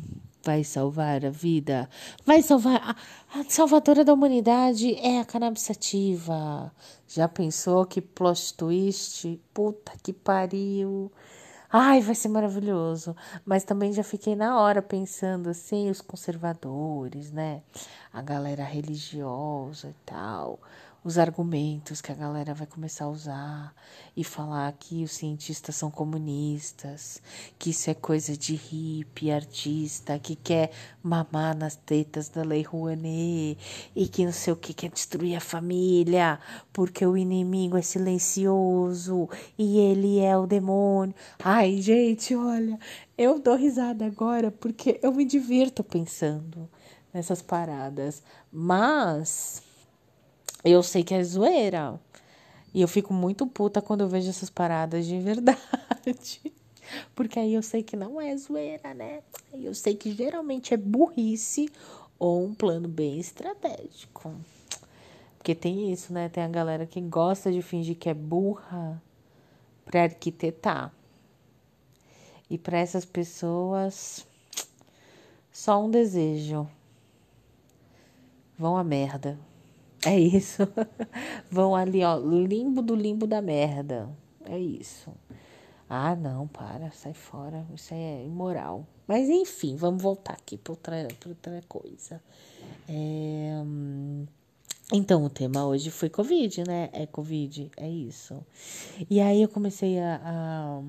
vai 0.46 0.62
salvar 0.62 1.24
a 1.26 1.30
vida, 1.30 1.90
vai 2.24 2.40
salvar. 2.40 2.96
A, 3.34 3.40
a 3.40 3.44
salvadora 3.48 4.04
da 4.04 4.14
humanidade 4.14 4.94
é 4.94 5.18
a 5.18 5.24
cannabis 5.24 5.62
sativa. 5.62 6.72
Já 7.08 7.26
pensou 7.26 7.84
que 7.84 8.00
plot 8.00 8.54
twist? 8.54 9.40
Puta 9.52 9.92
que 10.00 10.12
pariu. 10.12 11.10
Ai, 11.68 12.00
vai 12.00 12.14
ser 12.14 12.28
maravilhoso. 12.28 13.16
Mas 13.44 13.64
também 13.64 13.92
já 13.92 14.04
fiquei 14.04 14.36
na 14.36 14.60
hora 14.60 14.80
pensando 14.80 15.50
assim, 15.50 15.90
os 15.90 16.00
conservadores, 16.00 17.32
né? 17.32 17.62
A 18.12 18.22
galera 18.22 18.62
religiosa 18.62 19.88
e 19.88 19.94
tal 20.06 20.60
os 21.06 21.18
argumentos 21.18 22.00
que 22.00 22.10
a 22.10 22.16
galera 22.16 22.52
vai 22.52 22.66
começar 22.66 23.04
a 23.04 23.08
usar 23.08 23.74
e 24.16 24.24
falar 24.24 24.72
que 24.72 25.04
os 25.04 25.12
cientistas 25.12 25.76
são 25.76 25.88
comunistas, 25.88 27.22
que 27.56 27.70
isso 27.70 27.88
é 27.88 27.94
coisa 27.94 28.36
de 28.36 28.56
hippie, 28.56 29.30
artista, 29.30 30.18
que 30.18 30.34
quer 30.34 30.72
mamar 31.00 31.56
nas 31.56 31.76
tetas 31.76 32.28
da 32.28 32.42
Lei 32.42 32.62
Rouanet 32.62 33.56
e 33.94 34.08
que 34.08 34.24
não 34.24 34.32
sei 34.32 34.52
o 34.52 34.56
que 34.56 34.74
quer 34.74 34.90
destruir 34.90 35.36
a 35.36 35.40
família, 35.40 36.40
porque 36.72 37.06
o 37.06 37.16
inimigo 37.16 37.76
é 37.78 37.82
silencioso 37.82 39.28
e 39.56 39.78
ele 39.78 40.18
é 40.18 40.36
o 40.36 40.44
demônio. 40.44 41.14
Ai, 41.38 41.80
gente, 41.80 42.34
olha, 42.34 42.80
eu 43.16 43.38
dou 43.38 43.54
risada 43.54 44.04
agora 44.04 44.50
porque 44.50 44.98
eu 45.00 45.12
me 45.12 45.24
divirto 45.24 45.84
pensando 45.84 46.68
nessas 47.14 47.40
paradas, 47.40 48.24
mas 48.50 49.62
eu 50.70 50.82
sei 50.82 51.04
que 51.04 51.14
é 51.14 51.22
zoeira. 51.22 51.98
E 52.74 52.80
eu 52.80 52.88
fico 52.88 53.14
muito 53.14 53.46
puta 53.46 53.80
quando 53.80 54.02
eu 54.02 54.08
vejo 54.08 54.28
essas 54.28 54.50
paradas 54.50 55.06
de 55.06 55.18
verdade. 55.18 55.60
Porque 57.14 57.38
aí 57.38 57.54
eu 57.54 57.62
sei 57.62 57.82
que 57.82 57.96
não 57.96 58.20
é 58.20 58.36
zoeira, 58.36 58.92
né? 58.94 59.22
Eu 59.52 59.74
sei 59.74 59.94
que 59.94 60.12
geralmente 60.12 60.74
é 60.74 60.76
burrice 60.76 61.70
ou 62.18 62.44
um 62.44 62.54
plano 62.54 62.88
bem 62.88 63.18
estratégico. 63.18 64.34
Porque 65.38 65.54
tem 65.54 65.92
isso, 65.92 66.12
né? 66.12 66.28
Tem 66.28 66.42
a 66.42 66.48
galera 66.48 66.86
que 66.86 67.00
gosta 67.00 67.50
de 67.50 67.62
fingir 67.62 67.96
que 67.96 68.08
é 68.08 68.14
burra 68.14 69.00
para 69.84 70.02
arquitetar. 70.02 70.92
E 72.50 72.58
para 72.58 72.78
essas 72.78 73.04
pessoas, 73.04 74.26
só 75.52 75.82
um 75.82 75.90
desejo: 75.90 76.68
vão 78.58 78.76
a 78.76 78.84
merda. 78.84 79.38
É 80.04 80.18
isso. 80.18 80.62
Vão 81.50 81.74
ali, 81.74 82.04
ó, 82.04 82.16
limbo 82.18 82.82
do 82.82 82.94
limbo 82.94 83.26
da 83.26 83.40
merda. 83.40 84.08
É 84.44 84.58
isso. 84.58 85.12
Ah, 85.88 86.16
não, 86.16 86.48
para, 86.48 86.90
sai 86.90 87.14
fora. 87.14 87.66
Isso 87.74 87.94
é 87.94 88.24
imoral. 88.24 88.86
Mas 89.06 89.28
enfim, 89.28 89.76
vamos 89.76 90.02
voltar 90.02 90.32
aqui 90.34 90.58
para 90.58 90.72
outra, 90.72 91.08
outra 91.26 91.62
coisa. 91.68 92.20
É... 92.88 93.62
Então, 94.92 95.24
o 95.24 95.30
tema 95.30 95.66
hoje 95.66 95.90
foi 95.90 96.08
Covid, 96.08 96.64
né? 96.66 96.88
É 96.92 97.06
Covid, 97.06 97.70
é 97.76 97.88
isso. 97.88 98.44
E 99.10 99.20
aí 99.20 99.42
eu 99.42 99.48
comecei 99.48 99.98
a, 99.98 100.20
a 100.24 100.82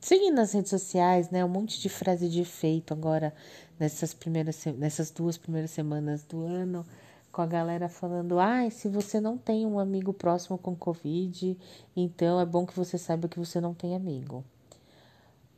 seguir 0.00 0.30
nas 0.30 0.52
redes 0.52 0.70
sociais, 0.70 1.30
né? 1.30 1.44
Um 1.44 1.48
monte 1.48 1.80
de 1.80 1.88
frase 1.88 2.28
de 2.28 2.40
efeito 2.40 2.92
agora 2.92 3.34
nessas 3.78 4.12
primeiras, 4.12 4.64
nessas 4.76 5.10
duas 5.10 5.38
primeiras 5.38 5.70
semanas 5.70 6.24
do 6.24 6.44
ano 6.44 6.84
com 7.32 7.40
a 7.40 7.46
galera 7.46 7.88
falando: 7.88 8.38
ai, 8.38 8.66
ah, 8.66 8.70
se 8.70 8.88
você 8.88 9.18
não 9.20 9.38
tem 9.38 9.66
um 9.66 9.78
amigo 9.78 10.12
próximo 10.12 10.58
com 10.58 10.76
Covid, 10.76 11.58
então 11.96 12.38
é 12.38 12.44
bom 12.44 12.66
que 12.66 12.76
você 12.76 12.98
saiba 12.98 13.28
que 13.28 13.38
você 13.38 13.60
não 13.60 13.74
tem 13.74 13.96
amigo. 13.96 14.44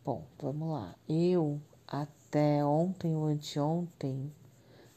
Bom, 0.05 0.25
vamos 0.41 0.71
lá. 0.73 0.95
Eu, 1.09 1.61
até 1.87 2.65
ontem 2.65 3.15
ou 3.17 3.25
anteontem, 3.27 4.33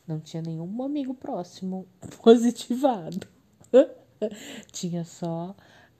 não 0.05 0.19
tinha 0.19 0.43
nenhum 0.43 0.83
amigo 0.83 1.13
próximo 1.13 1.87
positivado. 2.21 3.27
tinha 4.71 5.03
só 5.03 5.55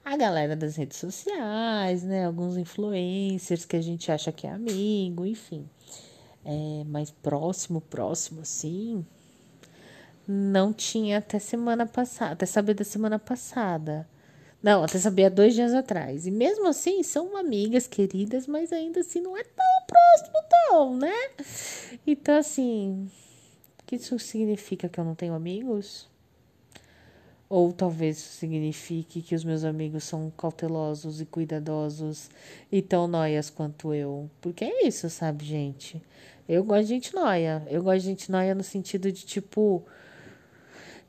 a 0.05 0.15
galera 0.15 0.55
das 0.55 0.75
redes 0.75 0.97
sociais, 0.97 2.03
né? 2.03 2.25
Alguns 2.25 2.55
influencers 2.55 3.65
que 3.65 3.75
a 3.75 3.81
gente 3.81 4.11
acha 4.11 4.31
que 4.31 4.45
é 4.45 4.51
amigo, 4.51 5.25
enfim. 5.25 5.67
É, 6.45 6.83
mas 6.85 7.11
próximo, 7.11 7.81
próximo, 7.81 8.41
assim, 8.41 9.05
não 10.27 10.73
tinha 10.73 11.19
até 11.19 11.39
semana 11.39 11.85
passada, 11.85 12.33
até 12.33 12.45
saber 12.45 12.73
da 12.73 12.83
semana 12.83 13.17
passada. 13.17 14.07
Não, 14.61 14.83
até 14.83 14.97
há 14.97 15.29
dois 15.29 15.53
dias 15.53 15.73
atrás. 15.73 16.27
E 16.27 16.31
mesmo 16.31 16.67
assim, 16.67 17.01
são 17.03 17.37
amigas 17.37 17.87
queridas, 17.87 18.47
mas 18.47 18.73
ainda 18.73 18.99
assim 18.99 19.21
não 19.21 19.37
é 19.37 19.43
tão 19.43 19.65
próximo, 19.87 20.37
tão, 20.49 20.97
né? 20.97 21.13
Então, 22.05 22.35
assim, 22.35 23.09
o 23.79 23.85
que 23.85 23.95
isso 23.95 24.17
significa 24.19 24.89
que 24.89 24.99
eu 24.99 25.05
não 25.05 25.15
tenho 25.15 25.33
amigos? 25.33 26.09
Ou 27.49 27.71
talvez 27.71 28.17
isso 28.17 28.33
signifique 28.33 29.21
que 29.21 29.33
os 29.33 29.45
meus 29.45 29.63
amigos 29.63 30.03
são 30.03 30.29
cautelosos 30.35 31.21
e 31.21 31.25
cuidadosos 31.25 32.29
e 32.69 32.81
tão 32.81 33.07
noias 33.07 33.49
quanto 33.49 33.93
eu. 33.93 34.29
Porque 34.41 34.65
é 34.65 34.85
isso, 34.85 35.09
sabe, 35.09 35.45
gente? 35.45 36.01
Eu 36.49 36.63
gosto 36.63 36.83
de 36.83 36.89
gente 36.89 37.13
noia. 37.13 37.65
Eu 37.69 37.83
gosto 37.83 37.99
de 38.01 38.07
gente 38.07 38.31
noia 38.31 38.53
no 38.53 38.63
sentido 38.63 39.11
de, 39.11 39.25
tipo, 39.25 39.85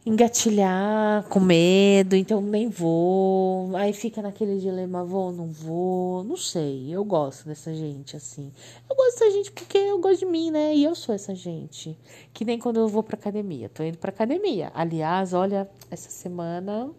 engatilhar 0.08 1.24
com 1.28 1.38
medo, 1.38 2.16
então 2.16 2.40
nem 2.40 2.68
vou. 2.68 3.76
Aí 3.76 3.92
fica 3.92 4.22
naquele 4.22 4.58
dilema, 4.58 5.04
vou, 5.04 5.30
não 5.30 5.52
vou, 5.52 6.24
não 6.24 6.36
sei. 6.36 6.88
Eu 6.90 7.04
gosto 7.04 7.46
dessa 7.46 7.74
gente 7.74 8.16
assim. 8.16 8.50
Eu 8.88 8.96
gosto 8.96 9.18
dessa 9.18 9.30
gente 9.30 9.52
porque 9.52 9.76
eu 9.76 9.98
gosto 10.00 10.20
de 10.20 10.26
mim, 10.26 10.50
né? 10.50 10.74
E 10.74 10.84
eu 10.84 10.94
sou 10.94 11.14
essa 11.14 11.34
gente. 11.34 11.96
Que 12.32 12.44
nem 12.44 12.58
quando 12.58 12.80
eu 12.80 12.88
vou 12.88 13.02
pra 13.02 13.16
academia. 13.16 13.68
Tô 13.68 13.82
indo 13.82 13.98
pra 13.98 14.10
academia. 14.10 14.70
Aliás, 14.74 15.34
olha, 15.34 15.68
essa 15.90 16.08
semana 16.10 16.90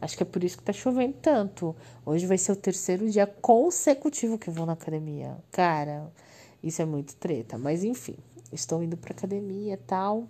Acho 0.00 0.16
que 0.16 0.22
é 0.22 0.26
por 0.26 0.44
isso 0.44 0.56
que 0.56 0.62
tá 0.62 0.72
chovendo 0.72 1.16
tanto. 1.20 1.74
Hoje 2.06 2.24
vai 2.24 2.38
ser 2.38 2.52
o 2.52 2.56
terceiro 2.56 3.10
dia 3.10 3.26
consecutivo 3.26 4.38
que 4.38 4.48
eu 4.48 4.54
vou 4.54 4.64
na 4.64 4.74
academia. 4.74 5.36
Cara, 5.50 6.12
isso 6.62 6.80
é 6.80 6.84
muito 6.84 7.16
treta. 7.16 7.58
Mas 7.58 7.82
enfim, 7.82 8.16
estou 8.52 8.80
indo 8.80 8.96
pra 8.96 9.12
academia 9.12 9.74
e 9.74 9.76
tal. 9.76 10.28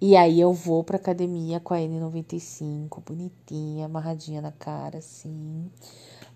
E 0.00 0.16
aí 0.16 0.40
eu 0.40 0.52
vou 0.52 0.84
pra 0.84 0.96
academia 0.96 1.58
com 1.58 1.74
a 1.74 1.78
N95, 1.78 3.02
bonitinha, 3.04 3.86
amarradinha 3.86 4.40
na 4.40 4.52
cara, 4.52 4.98
assim. 4.98 5.68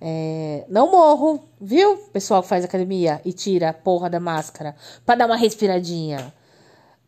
É, 0.01 0.67
não 0.69 0.91
morro, 0.91 1.41
viu? 1.61 1.97
Pessoal 2.13 2.43
que 2.43 2.49
faz 2.49 2.65
academia 2.65 3.21
e 3.25 3.33
tira 3.33 3.69
a 3.71 3.73
porra 3.73 4.11
da 4.11 4.19
máscara 4.19 4.75
pra 5.07 5.15
dar 5.15 5.27
uma 5.27 5.37
respiradinha. 5.37 6.35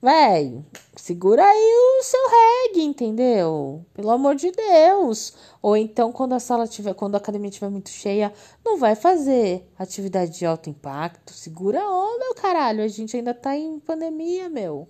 Véi, 0.01 0.63
segura 0.95 1.43
aí 1.43 1.75
o 1.99 2.03
seu 2.05 2.21
reggae, 2.31 2.85
entendeu? 2.85 3.85
Pelo 3.95 4.11
amor 4.11 4.37
de 4.37 4.53
Deus. 4.53 5.33
Ou 5.63 5.77
então, 5.77 6.13
quando 6.13 6.35
a 6.35 6.39
sala 6.39 6.69
tiver, 6.69 6.95
quando 6.95 7.15
a 7.15 7.19
academia 7.19 7.49
estiver 7.49 7.71
muito 7.71 7.89
cheia, 7.89 8.33
não 8.65 8.79
vai 8.79 8.95
fazer 8.95 9.67
atividade 9.79 10.39
de 10.39 10.47
alto 10.47 10.71
impacto. 10.71 11.33
Segura 11.33 11.81
a 11.83 11.91
onda, 11.91 12.35
caralho. 12.35 12.85
A 12.85 12.89
gente 12.89 13.17
ainda 13.17 13.33
tá 13.33 13.57
em 13.57 13.81
pandemia, 13.81 14.49
meu. 14.49 14.87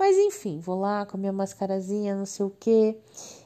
Mas 0.00 0.16
enfim, 0.16 0.58
vou 0.58 0.80
lá 0.80 1.04
com 1.04 1.18
a 1.18 1.20
minha 1.20 1.32
mascarazinha, 1.32 2.16
não 2.16 2.24
sei 2.24 2.46
o 2.46 2.52
quê. 2.58 2.96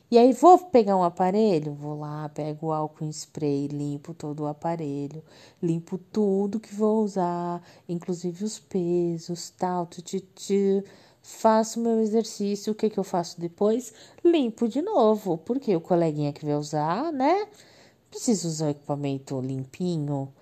E 0.08 0.16
aí 0.16 0.32
vou 0.32 0.56
pegar 0.56 0.96
um 0.96 1.02
aparelho, 1.02 1.74
vou 1.74 1.98
lá, 1.98 2.28
pego 2.28 2.68
o 2.68 2.72
álcool 2.72 3.06
em 3.06 3.10
spray, 3.10 3.66
limpo 3.66 4.14
todo 4.14 4.44
o 4.44 4.46
aparelho, 4.46 5.20
limpo 5.60 5.98
tudo 5.98 6.60
que 6.60 6.72
vou 6.72 7.02
usar, 7.02 7.60
inclusive 7.88 8.44
os 8.44 8.60
pesos, 8.60 9.50
tal, 9.50 9.84
titi, 9.86 10.84
faço 11.20 11.80
meu 11.80 11.98
exercício, 11.98 12.72
o 12.72 12.76
que 12.76 12.88
que 12.88 12.98
eu 13.00 13.04
faço 13.04 13.40
depois? 13.40 13.92
Limpo 14.24 14.68
de 14.68 14.80
novo, 14.80 15.36
porque 15.36 15.74
o 15.74 15.80
coleguinha 15.80 16.32
que 16.32 16.46
vai 16.46 16.54
usar, 16.54 17.12
né? 17.12 17.48
Precisa 18.08 18.46
usar 18.46 18.66
o 18.66 18.70
equipamento 18.70 19.40
limpinho. 19.40 20.32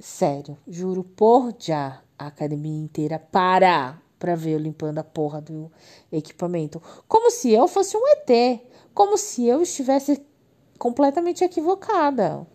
Sério, 0.00 0.58
juro 0.66 1.04
por 1.04 1.54
já, 1.56 2.02
a 2.18 2.26
academia 2.26 2.82
inteira 2.82 3.20
para 3.20 4.02
para 4.22 4.36
ver 4.36 4.52
eu 4.52 4.58
limpando 4.60 4.98
a 4.98 5.02
porra 5.04 5.40
do 5.40 5.68
equipamento. 6.12 6.80
Como 7.08 7.28
se 7.28 7.50
eu 7.50 7.66
fosse 7.66 7.96
um 7.96 8.02
ET. 8.06 8.60
Como 8.94 9.18
se 9.18 9.44
eu 9.48 9.60
estivesse 9.60 10.24
completamente 10.78 11.42
equivocada. 11.42 12.46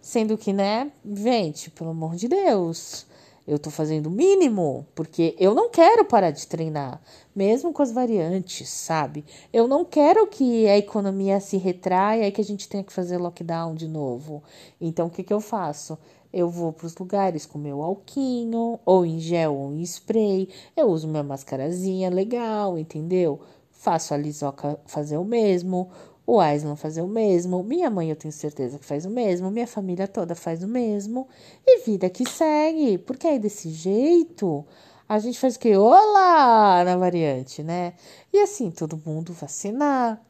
Sendo 0.00 0.38
que, 0.38 0.50
né, 0.50 0.90
gente, 1.04 1.70
pelo 1.70 1.90
amor 1.90 2.16
de 2.16 2.26
Deus, 2.26 3.06
eu 3.46 3.58
tô 3.58 3.70
fazendo 3.70 4.06
o 4.06 4.10
mínimo, 4.10 4.86
porque 4.94 5.36
eu 5.38 5.54
não 5.54 5.68
quero 5.68 6.04
parar 6.04 6.30
de 6.30 6.46
treinar, 6.46 7.00
mesmo 7.36 7.72
com 7.72 7.82
as 7.82 7.92
variantes, 7.92 8.68
sabe? 8.68 9.24
Eu 9.52 9.68
não 9.68 9.84
quero 9.84 10.26
que 10.26 10.66
a 10.66 10.78
economia 10.78 11.38
se 11.40 11.58
retraia 11.58 12.26
e 12.26 12.32
que 12.32 12.40
a 12.40 12.44
gente 12.44 12.68
tenha 12.68 12.82
que 12.82 12.92
fazer 12.92 13.18
lockdown 13.18 13.74
de 13.74 13.86
novo. 13.86 14.42
Então, 14.80 15.08
o 15.08 15.10
que, 15.10 15.22
que 15.22 15.32
eu 15.32 15.40
faço? 15.40 15.98
Eu 16.32 16.48
vou 16.48 16.72
para 16.72 16.86
os 16.86 16.96
lugares 16.96 17.46
com 17.46 17.58
meu 17.58 17.82
alquinho, 17.82 18.80
ou 18.84 19.06
em 19.06 19.20
gel 19.20 19.54
ou 19.54 19.72
em 19.72 19.82
spray. 19.82 20.48
Eu 20.76 20.88
uso 20.88 21.06
minha 21.06 21.22
mascarazinha 21.22 22.10
legal, 22.10 22.78
entendeu? 22.78 23.40
Faço 23.70 24.14
a 24.14 24.16
Lisoca 24.16 24.80
fazer 24.86 25.18
o 25.18 25.24
mesmo, 25.24 25.90
o 26.26 26.40
Aislan 26.40 26.76
fazer 26.76 27.02
o 27.02 27.08
mesmo, 27.08 27.62
minha 27.62 27.90
mãe 27.90 28.10
eu 28.10 28.16
tenho 28.16 28.32
certeza 28.32 28.78
que 28.78 28.84
faz 28.84 29.04
o 29.04 29.10
mesmo, 29.10 29.50
minha 29.50 29.66
família 29.66 30.08
toda 30.08 30.34
faz 30.34 30.62
o 30.62 30.68
mesmo, 30.68 31.28
e 31.66 31.84
vida 31.84 32.08
que 32.08 32.28
segue, 32.28 32.98
porque 32.98 33.26
aí 33.26 33.38
desse 33.38 33.70
jeito 33.70 34.64
a 35.08 35.18
gente 35.18 35.38
faz 35.38 35.56
o 35.56 35.58
que? 35.58 35.76
Olá! 35.76 36.82
Na 36.84 36.96
variante, 36.96 37.62
né? 37.62 37.94
E 38.32 38.40
assim, 38.40 38.70
todo 38.70 39.00
mundo 39.04 39.32
vacinar, 39.32 40.22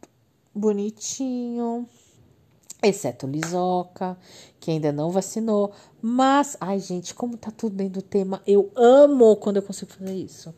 bonitinho 0.54 1.88
exceto 2.88 3.26
Lisoca, 3.26 4.16
que 4.60 4.70
ainda 4.70 4.92
não 4.92 5.10
vacinou. 5.10 5.72
Mas, 6.00 6.56
ai, 6.60 6.78
gente, 6.78 7.14
como 7.14 7.36
tá 7.36 7.50
tudo 7.50 7.76
dentro 7.76 8.00
do 8.00 8.02
tema, 8.02 8.42
eu 8.46 8.70
amo 8.76 9.36
quando 9.36 9.56
eu 9.56 9.62
consigo 9.62 9.92
fazer 9.92 10.14
isso. 10.14 10.54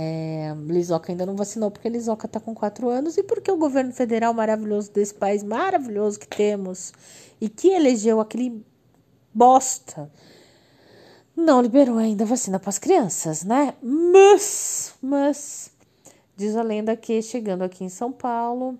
É, 0.00 0.54
Lisoca 0.68 1.10
ainda 1.10 1.26
não 1.26 1.34
vacinou 1.34 1.72
porque 1.72 1.88
Lisoca 1.88 2.28
tá 2.28 2.38
com 2.38 2.54
quatro 2.54 2.88
anos 2.88 3.16
e 3.16 3.22
porque 3.24 3.50
o 3.50 3.56
governo 3.56 3.92
federal 3.92 4.32
maravilhoso 4.32 4.92
desse 4.92 5.12
país 5.12 5.42
maravilhoso 5.42 6.20
que 6.20 6.28
temos 6.28 6.92
e 7.40 7.48
que 7.48 7.70
elegeu 7.70 8.20
aquele 8.20 8.64
bosta 9.34 10.08
não 11.34 11.60
liberou 11.60 11.98
ainda 11.98 12.24
vacina 12.24 12.60
para 12.60 12.70
as 12.70 12.78
crianças, 12.78 13.42
né? 13.42 13.74
Mas, 13.82 14.94
mas 15.02 15.72
diz 16.36 16.54
a 16.54 16.62
lenda 16.62 16.96
que 16.96 17.20
chegando 17.20 17.62
aqui 17.62 17.82
em 17.82 17.88
São 17.88 18.12
Paulo 18.12 18.78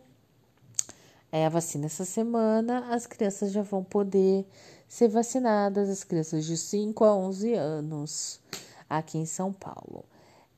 é, 1.33 1.47
a 1.47 1.49
vacina 1.49 1.87
essa 1.87 2.05
semana, 2.05 2.95
as 2.95 3.09
crianças 3.09 3.51
já 3.51 3.63
vão 3.63 3.83
poder 3.83 4.47
ser 4.87 5.09
vacinadas, 5.09 5.89
as 5.89 6.05
crianças 6.05 6.45
de 6.45 6.57
5 6.57 7.05
a 7.05 7.13
11 7.13 7.55
anos, 7.55 8.41
aqui 8.89 9.19
em 9.19 9.27
São 9.27 9.53
Paulo. 9.53 10.05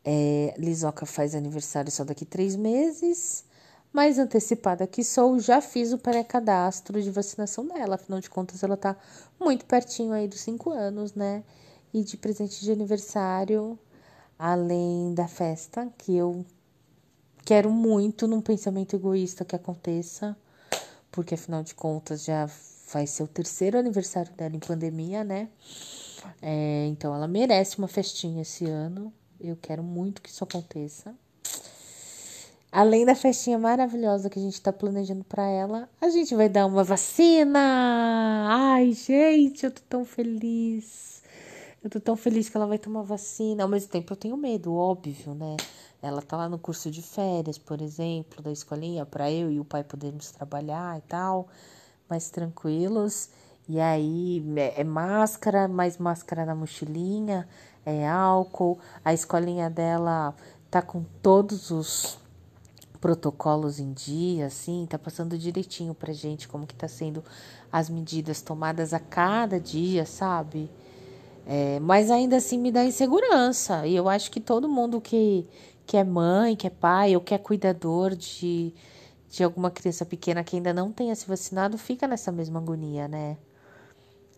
É, 0.04 0.54
Lisoca 0.58 1.04
faz 1.04 1.34
aniversário 1.34 1.90
só 1.90 2.04
daqui 2.04 2.24
três 2.24 2.56
meses, 2.56 3.44
mas 3.92 4.18
antecipada 4.18 4.86
que 4.86 5.04
sou, 5.04 5.38
já 5.38 5.60
fiz 5.60 5.92
o 5.92 5.98
pré-cadastro 5.98 7.02
de 7.02 7.10
vacinação 7.10 7.66
dela, 7.66 7.96
afinal 7.96 8.20
de 8.20 8.30
contas 8.30 8.62
ela 8.62 8.76
tá 8.76 8.96
muito 9.38 9.64
pertinho 9.66 10.12
aí 10.12 10.26
dos 10.26 10.40
5 10.40 10.70
anos, 10.70 11.14
né? 11.14 11.42
E 11.92 12.02
de 12.02 12.16
presente 12.16 12.64
de 12.64 12.72
aniversário, 12.72 13.78
além 14.38 15.12
da 15.14 15.28
festa, 15.28 15.92
que 15.98 16.16
eu 16.16 16.44
quero 17.44 17.70
muito 17.70 18.26
num 18.28 18.40
pensamento 18.40 18.94
egoísta 18.94 19.44
que 19.44 19.56
aconteça 19.56 20.36
porque 21.10 21.34
afinal 21.34 21.62
de 21.62 21.74
contas 21.74 22.24
já 22.24 22.48
vai 22.92 23.06
ser 23.06 23.22
o 23.22 23.28
terceiro 23.28 23.78
aniversário 23.78 24.32
dela 24.34 24.54
em 24.54 24.60
pandemia, 24.60 25.24
né? 25.24 25.48
É, 26.42 26.86
então 26.86 27.14
ela 27.14 27.28
merece 27.28 27.78
uma 27.78 27.88
festinha 27.88 28.42
esse 28.42 28.64
ano. 28.66 29.12
Eu 29.40 29.56
quero 29.56 29.82
muito 29.82 30.20
que 30.20 30.28
isso 30.28 30.44
aconteça. 30.44 31.14
Além 32.70 33.04
da 33.04 33.16
festinha 33.16 33.58
maravilhosa 33.58 34.30
que 34.30 34.38
a 34.38 34.42
gente 34.42 34.54
está 34.54 34.72
planejando 34.72 35.24
para 35.24 35.44
ela, 35.44 35.88
a 36.00 36.08
gente 36.08 36.36
vai 36.36 36.48
dar 36.48 36.66
uma 36.66 36.84
vacina. 36.84 37.58
Ai, 38.48 38.92
gente, 38.92 39.64
eu 39.64 39.72
tô 39.72 39.80
tão 39.88 40.04
feliz. 40.04 41.22
Eu 41.82 41.90
tô 41.90 41.98
tão 41.98 42.14
feliz 42.14 42.48
que 42.48 42.56
ela 42.56 42.66
vai 42.66 42.78
tomar 42.78 43.02
vacina. 43.02 43.64
Ao 43.64 43.68
mesmo 43.68 43.90
tempo, 43.90 44.12
eu 44.12 44.16
tenho 44.16 44.36
medo, 44.36 44.72
óbvio, 44.74 45.34
né? 45.34 45.56
Ela 46.02 46.22
tá 46.22 46.36
lá 46.36 46.48
no 46.48 46.58
curso 46.58 46.90
de 46.90 47.02
férias, 47.02 47.58
por 47.58 47.82
exemplo, 47.82 48.40
da 48.42 48.52
escolinha, 48.52 49.04
para 49.04 49.30
eu 49.32 49.50
e 49.50 49.58
o 49.58 49.64
pai 49.64 49.82
podermos 49.82 50.30
trabalhar 50.30 50.96
e 50.98 51.02
tal, 51.02 51.48
mais 52.08 52.30
tranquilos. 52.30 53.30
E 53.68 53.80
aí 53.80 54.44
é, 54.56 54.80
é 54.80 54.84
máscara, 54.84 55.68
mais 55.68 55.98
máscara 55.98 56.44
na 56.44 56.54
mochilinha, 56.54 57.48
é 57.84 58.08
álcool. 58.08 58.78
A 59.04 59.12
escolinha 59.12 59.70
dela 59.70 60.34
tá 60.70 60.80
com 60.80 61.04
todos 61.22 61.70
os 61.70 62.18
protocolos 63.00 63.80
em 63.80 63.92
dia, 63.92 64.46
assim, 64.46 64.86
tá 64.88 64.98
passando 64.98 65.38
direitinho 65.38 65.94
pra 65.94 66.12
gente 66.12 66.46
como 66.46 66.66
que 66.66 66.74
tá 66.74 66.86
sendo 66.86 67.24
as 67.72 67.88
medidas 67.88 68.42
tomadas 68.42 68.92
a 68.92 69.00
cada 69.00 69.58
dia, 69.58 70.04
sabe? 70.04 70.70
É, 71.46 71.80
mas 71.80 72.10
ainda 72.10 72.36
assim 72.36 72.58
me 72.58 72.70
dá 72.70 72.84
insegurança. 72.84 73.86
E 73.86 73.96
eu 73.96 74.08
acho 74.08 74.30
que 74.30 74.40
todo 74.40 74.68
mundo 74.68 75.00
que 75.00 75.48
que 75.90 75.96
é 75.96 76.04
mãe, 76.04 76.54
que 76.54 76.68
é 76.68 76.70
pai 76.70 77.16
ou 77.16 77.20
que 77.20 77.34
é 77.34 77.38
cuidador 77.38 78.14
de, 78.14 78.72
de 79.28 79.42
alguma 79.42 79.72
criança 79.72 80.06
pequena 80.06 80.44
que 80.44 80.54
ainda 80.54 80.72
não 80.72 80.92
tenha 80.92 81.12
se 81.16 81.26
vacinado, 81.26 81.76
fica 81.76 82.06
nessa 82.06 82.30
mesma 82.30 82.60
agonia, 82.60 83.08
né? 83.08 83.36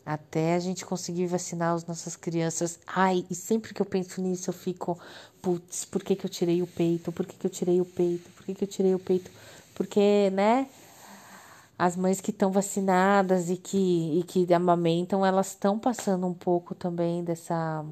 Até 0.05 0.55
a 0.55 0.59
gente 0.59 0.85
conseguir 0.85 1.27
vacinar 1.27 1.75
as 1.75 1.87
nossas 1.87 2.17
crianças. 2.17 2.79
Ai, 2.87 3.25
e 3.31 3.35
sempre 3.35 3.73
que 3.73 3.81
eu 3.81 3.87
penso 3.87 4.21
nisso, 4.21 4.51
eu 4.51 4.55
fico, 4.55 4.99
putz, 5.41 5.85
por 5.85 6.03
que, 6.03 6.17
que 6.17 6.27
eu 6.27 6.31
tirei 6.31 6.61
o 6.61 6.67
peito? 6.67 7.13
Por 7.13 7.25
que, 7.25 7.37
que 7.37 7.47
eu 7.47 7.51
tirei 7.51 7.81
o 7.81 7.85
peito? 7.85 8.29
Por 8.31 8.45
que, 8.45 8.55
que 8.55 8.65
eu 8.65 8.69
tirei 8.69 8.95
o 8.95 8.99
peito? 8.99 9.31
Porque, 9.75 10.31
né? 10.33 10.69
As 11.79 11.97
mães 11.97 12.21
que 12.21 12.31
estão 12.31 12.51
vacinadas 12.51 13.49
e 13.49 13.57
que, 13.57 14.19
e 14.19 14.23
que 14.25 14.53
amamentam, 14.53 15.25
elas 15.25 15.49
estão 15.49 15.79
passando 15.79 16.27
um 16.27 16.35
pouco 16.35 16.75
também 16.75 17.25
dessa 17.25 17.85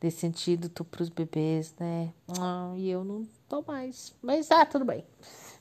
desse 0.00 0.26
antídoto 0.26 0.84
para 0.84 1.02
os 1.02 1.08
bebês, 1.08 1.74
né? 1.78 2.12
Ah, 2.38 2.72
e 2.76 2.88
eu 2.88 3.02
não 3.04 3.26
tô 3.48 3.62
mais. 3.62 4.14
Mas 4.22 4.50
ah, 4.50 4.64
tudo 4.66 4.84
bem. 4.84 5.04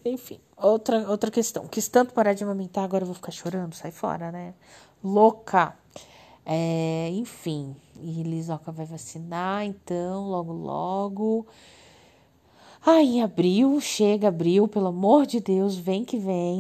Enfim, 0.06 0.40
outra, 0.56 1.10
outra 1.10 1.32
questão. 1.32 1.68
Quis 1.68 1.88
tanto 1.88 2.14
parar 2.14 2.34
de 2.34 2.44
amamentar, 2.44 2.84
agora 2.84 3.02
eu 3.02 3.08
vou 3.08 3.16
ficar 3.16 3.32
chorando, 3.32 3.74
sai 3.74 3.90
fora, 3.90 4.32
né? 4.32 4.54
Louca. 5.04 5.76
É, 6.46 7.10
enfim, 7.12 7.76
e 8.00 8.22
Lisoca 8.22 8.72
vai 8.72 8.86
vacinar, 8.86 9.66
então, 9.66 10.30
logo, 10.30 10.54
logo. 10.54 11.48
Ai, 12.86 13.04
em 13.04 13.24
abril, 13.24 13.82
chega 13.82 14.28
abril, 14.28 14.68
pelo 14.68 14.88
amor 14.88 15.26
de 15.26 15.40
Deus, 15.40 15.76
vem 15.76 16.06
que 16.06 16.20
vem. 16.20 16.58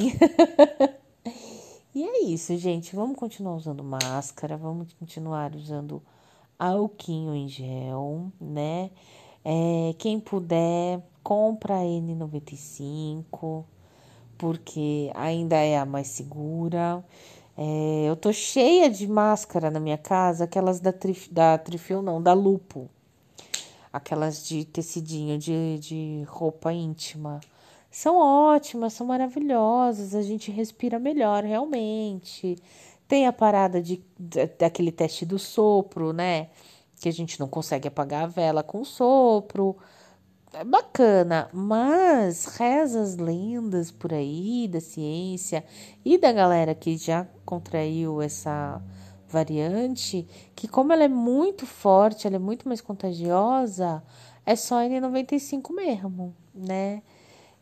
e 1.93 2.03
é 2.03 2.23
isso, 2.23 2.58
gente. 2.58 2.95
Vamos 2.95 3.15
continuar 3.15 3.55
usando 3.55 3.84
máscara, 3.84 4.58
vamos 4.58 4.91
continuar 4.93 5.53
usando 5.53 6.01
alquinho 6.58 7.36
em 7.36 7.47
gel, 7.47 8.31
né? 8.41 8.89
É, 9.43 9.93
quem 9.99 10.19
puder, 10.19 10.99
compra 11.25 11.77
a 11.77 11.81
N95, 11.81 13.65
porque 14.38 15.11
ainda 15.15 15.55
é 15.55 15.75
a 15.75 15.83
mais 15.83 16.09
segura. 16.09 17.03
É, 17.57 18.05
eu 18.07 18.15
tô 18.15 18.31
cheia 18.31 18.91
de 18.91 19.07
máscara 19.07 19.71
na 19.71 19.79
minha 19.79 19.97
casa, 19.97 20.43
aquelas 20.43 20.79
da, 20.79 20.93
trif, 20.93 21.33
da 21.33 21.57
Trifil, 21.57 22.03
não, 22.03 22.21
da 22.21 22.31
Lupo. 22.33 22.88
Aquelas 23.91 24.45
de 24.47 24.65
tecidinho, 24.65 25.39
de, 25.39 25.79
de 25.79 26.23
roupa 26.27 26.71
íntima. 26.71 27.41
São 27.89 28.17
ótimas, 28.17 28.93
são 28.93 29.07
maravilhosas, 29.07 30.13
a 30.13 30.21
gente 30.21 30.51
respira 30.51 30.99
melhor, 30.99 31.43
realmente. 31.43 32.55
Tem 33.07 33.25
a 33.25 33.33
parada 33.33 33.81
de, 33.81 34.03
de, 34.19 34.45
daquele 34.59 34.91
teste 34.91 35.25
do 35.25 35.39
sopro, 35.39 36.13
né? 36.13 36.49
Que 37.01 37.09
a 37.09 37.11
gente 37.11 37.39
não 37.39 37.47
consegue 37.47 37.88
apagar 37.88 38.25
a 38.25 38.27
vela 38.27 38.61
com 38.61 38.83
sopro. 38.83 39.75
É 40.57 40.63
bacana, 40.63 41.49
mas 41.51 42.45
reza 42.45 43.01
as 43.01 43.17
lendas 43.17 43.91
por 43.91 44.13
aí 44.13 44.69
da 44.69 44.79
ciência 44.79 45.65
e 46.03 46.17
da 46.17 46.31
galera 46.31 46.73
que 46.73 46.95
já 46.95 47.27
contraiu 47.45 48.21
essa 48.21 48.81
variante, 49.27 50.25
que 50.55 50.65
como 50.65 50.93
ela 50.93 51.03
é 51.03 51.09
muito 51.09 51.65
forte, 51.65 52.25
ela 52.25 52.37
é 52.37 52.39
muito 52.39 52.69
mais 52.69 52.79
contagiosa, 52.79 54.01
é 54.45 54.55
só 54.55 54.77
N95 54.77 55.73
mesmo, 55.73 56.33
né? 56.53 57.03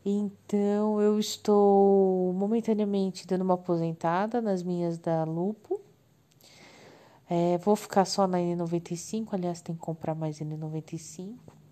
Então 0.06 1.02
eu 1.02 1.18
estou 1.18 2.32
momentaneamente 2.34 3.26
dando 3.26 3.42
uma 3.42 3.56
aposentada 3.56 4.40
nas 4.40 4.62
minhas 4.62 5.00
da 5.00 5.24
Lupo. 5.24 5.82
É, 7.28 7.58
vou 7.58 7.76
ficar 7.76 8.06
só 8.06 8.28
na 8.28 8.38
N95, 8.38 9.30
aliás, 9.32 9.62
tem 9.62 9.74
que 9.74 9.82
comprar 9.82 10.14
mais 10.14 10.40
N95. 10.40 11.63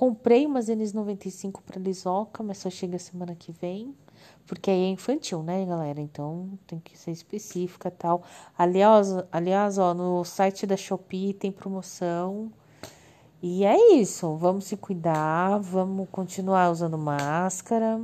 Comprei 0.00 0.46
umas 0.46 0.70
N95 0.70 1.60
para 1.60 1.78
Lisoca, 1.78 2.42
mas 2.42 2.56
só 2.56 2.70
chega 2.70 2.98
semana 2.98 3.34
que 3.34 3.52
vem, 3.52 3.94
porque 4.46 4.70
aí 4.70 4.84
é 4.84 4.88
infantil, 4.88 5.42
né, 5.42 5.62
galera? 5.66 6.00
Então 6.00 6.58
tem 6.66 6.80
que 6.80 6.96
ser 6.98 7.10
específica 7.10 7.90
tal. 7.90 8.22
Aliás, 8.56 9.08
aliás, 9.30 9.76
ó, 9.76 9.92
no 9.92 10.24
site 10.24 10.66
da 10.66 10.74
Shopee 10.74 11.34
tem 11.34 11.52
promoção 11.52 12.50
e 13.42 13.62
é 13.62 13.92
isso, 13.92 14.34
vamos 14.36 14.64
se 14.64 14.74
cuidar, 14.74 15.58
vamos 15.58 16.08
continuar 16.10 16.70
usando 16.70 16.96
máscara, 16.96 18.00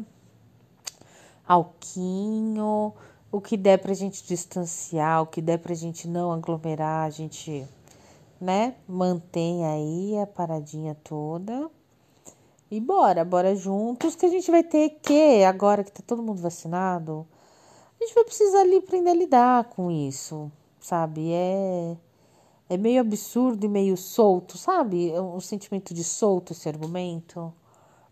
alquinho, 1.48 2.92
o 3.32 3.40
que 3.40 3.56
der 3.56 3.78
pra 3.78 3.94
gente 3.94 4.22
distanciar, 4.22 5.22
o 5.22 5.26
que 5.26 5.40
der 5.40 5.61
pra 5.61 5.74
gente 5.74 6.06
não 6.06 6.30
aglomerar, 6.30 7.06
a 7.06 7.11
gente, 7.11 7.66
né, 8.38 8.74
mantém 8.87 9.64
aí 9.64 10.18
a 10.18 10.26
paradinha 10.26 10.94
toda. 11.02 11.70
E 12.70 12.81
bora, 12.81 13.24
bora 13.24 13.55
juntos, 13.55 14.16
que 14.16 14.26
a 14.26 14.29
gente 14.29 14.50
vai 14.50 14.62
ter 14.62 14.98
que, 15.02 15.44
agora 15.44 15.85
que 15.85 15.92
tá 15.92 16.02
todo 16.07 16.22
mundo 16.22 16.42
vacinado, 16.42 17.26
a 18.00 18.05
gente 18.05 18.14
vai 18.14 18.24
precisar 18.24 18.61
ali 18.61 18.76
aprender 18.76 19.11
a 19.11 19.14
lidar 19.14 19.64
com 19.70 19.90
isso, 19.90 20.50
sabe? 20.81 21.33
É 21.33 21.96
é 22.68 22.76
meio 22.76 23.00
absurdo 23.00 23.64
e 23.64 23.68
meio 23.68 23.96
solto, 23.96 24.59
sabe? 24.59 25.11
É 25.11 25.20
um 25.20 25.40
sentimento 25.40 25.94
de 25.94 26.02
solto 26.02 26.52
esse 26.52 26.68
argumento. 26.68 27.52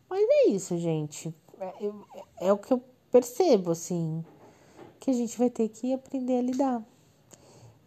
Mas 0.08 0.24
é 0.28 0.48
isso, 0.50 0.78
gente. 0.78 1.34
É, 1.58 1.86
é, 1.86 2.48
é 2.48 2.52
o 2.52 2.58
que 2.58 2.72
eu 2.72 2.80
percebo, 3.10 3.72
assim. 3.72 4.24
Que 5.00 5.10
a 5.10 5.14
gente 5.14 5.36
vai 5.36 5.50
ter 5.50 5.68
que 5.68 5.92
aprender 5.92 6.38
a 6.38 6.42
lidar. 6.42 6.82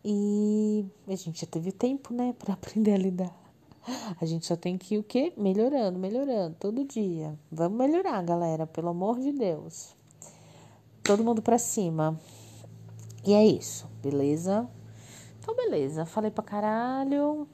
E 0.03 0.86
a 1.08 1.15
gente 1.15 1.41
já 1.41 1.47
teve 1.47 1.71
tempo, 1.71 2.13
né, 2.13 2.36
para 2.38 2.53
aprender 2.56 2.93
a 2.93 2.97
lidar. 2.97 3.46
A 4.19 4.26
gente 4.26 4.45
só 4.45 4.56
tem 4.56 4.78
que 4.78 4.95
ir 4.95 4.97
o 4.97 5.04
quê? 5.04 5.34
Melhorando, 5.38 5.97
melhorando, 5.97 6.56
todo 6.60 6.84
dia. 6.84 7.38
Vamos 7.52 7.78
melhorar, 7.78 8.21
galera, 8.23 8.67
pelo 8.67 8.89
amor 8.89 9.19
de 9.19 9.32
Deus. 9.32 9.95
Todo 11.04 11.23
mundo 11.23 11.41
para 11.41 11.58
cima. 11.58 12.19
E 13.26 13.34
é 13.34 13.45
isso, 13.45 13.88
beleza? 14.02 14.69
Então, 15.39 15.56
beleza, 15.56 16.06
falei 16.06 16.30
pra 16.30 16.43
caralho. 16.43 17.47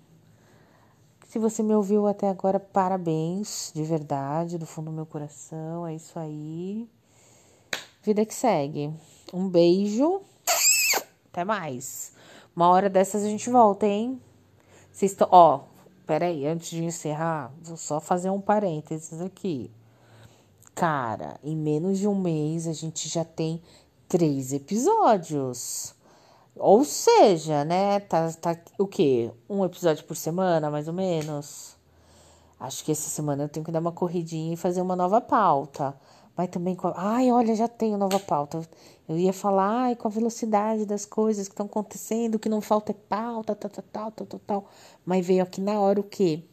Se 1.27 1.39
você 1.39 1.63
me 1.63 1.73
ouviu 1.73 2.07
até 2.07 2.29
agora, 2.29 2.59
parabéns, 2.59 3.71
de 3.73 3.83
verdade, 3.83 4.57
do 4.57 4.65
fundo 4.65 4.91
do 4.91 4.95
meu 4.95 5.05
coração. 5.05 5.85
É 5.87 5.95
isso 5.95 6.17
aí. 6.17 6.87
Vida 8.03 8.25
que 8.25 8.33
segue. 8.33 8.93
Um 9.33 9.49
beijo. 9.49 10.21
Até 11.31 11.43
mais. 11.43 12.13
Uma 12.55 12.69
hora 12.69 12.89
dessas 12.89 13.23
a 13.23 13.27
gente 13.27 13.49
volta, 13.49 13.87
hein? 13.87 14.21
Vocês 14.91 15.11
estão. 15.11 15.27
Ó, 15.31 15.61
peraí, 16.05 16.45
antes 16.45 16.69
de 16.69 16.83
encerrar, 16.83 17.51
vou 17.61 17.77
só 17.77 17.99
fazer 17.99 18.29
um 18.29 18.41
parênteses 18.41 19.21
aqui. 19.21 19.71
Cara, 20.75 21.39
em 21.43 21.55
menos 21.55 21.99
de 21.99 22.07
um 22.07 22.15
mês 22.15 22.67
a 22.67 22.73
gente 22.73 23.07
já 23.07 23.23
tem 23.23 23.61
três 24.07 24.53
episódios. 24.53 25.95
Ou 26.55 26.83
seja, 26.83 27.63
né? 27.63 27.99
Tá, 27.99 28.31
tá 28.33 28.57
o 28.77 28.87
quê? 28.87 29.31
Um 29.49 29.65
episódio 29.65 30.03
por 30.05 30.15
semana, 30.15 30.69
mais 30.69 30.87
ou 30.87 30.93
menos. 30.93 31.75
Acho 32.59 32.83
que 32.85 32.91
essa 32.91 33.09
semana 33.09 33.43
eu 33.43 33.49
tenho 33.49 33.65
que 33.65 33.71
dar 33.71 33.79
uma 33.79 33.91
corridinha 33.91 34.53
e 34.53 34.57
fazer 34.57 34.81
uma 34.81 34.95
nova 34.95 35.19
pauta. 35.19 35.95
Mas 36.35 36.49
também 36.49 36.75
com. 36.75 36.91
Ai, 36.95 37.31
olha, 37.31 37.55
já 37.55 37.67
tenho 37.67 37.97
nova 37.97 38.19
pauta. 38.19 38.61
Eu 39.07 39.17
ia 39.17 39.33
falar, 39.33 39.83
ai, 39.83 39.95
com 39.95 40.07
a 40.07 40.11
velocidade 40.11 40.85
das 40.85 41.05
coisas 41.05 41.47
que 41.47 41.53
estão 41.53 41.65
acontecendo, 41.65 42.39
que 42.39 42.49
não 42.49 42.61
falta 42.61 42.91
é 42.91 42.95
pauta, 42.95 43.55
tal, 43.55 43.69
tal, 43.69 43.83
tal, 43.83 44.11
tal, 44.11 44.25
tal, 44.27 44.39
tal. 44.39 44.69
Mas 45.05 45.25
veio 45.25 45.43
aqui 45.43 45.61
na 45.61 45.79
hora 45.79 45.99
o 45.99 46.03
quê? 46.03 46.43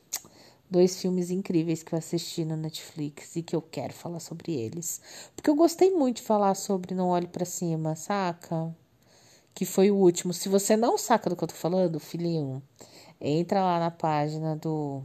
Dois 0.71 1.01
filmes 1.01 1.31
incríveis 1.31 1.83
que 1.83 1.95
eu 1.95 1.99
assisti 1.99 2.45
no 2.45 2.57
Netflix 2.57 3.37
e 3.37 3.43
que 3.43 3.57
eu 3.57 3.63
quero 3.63 3.93
falar 3.93 4.21
sobre 4.21 4.53
eles. 4.55 5.01
Porque 5.35 5.51
eu 5.51 5.55
gostei 5.55 5.91
muito 5.93 6.17
de 6.17 6.23
falar 6.23 6.55
sobre 6.55 6.95
Não 6.95 7.09
Olhe 7.09 7.27
para 7.27 7.45
Cima, 7.45 7.97
saca? 7.97 8.75
que 9.55 9.65
foi 9.65 9.91
o 9.91 9.97
último. 9.97 10.33
Se 10.33 10.49
você 10.49 10.77
não 10.77 10.97
saca 10.97 11.29
do 11.29 11.37
que 11.37 11.45
eu 11.45 11.49
tô 11.49 11.55
falando, 11.55 12.01
filhinho, 12.01 12.63
entra 13.21 13.63
lá 13.63 13.79
na 13.79 13.91
página 13.91 14.57
do 14.57 15.03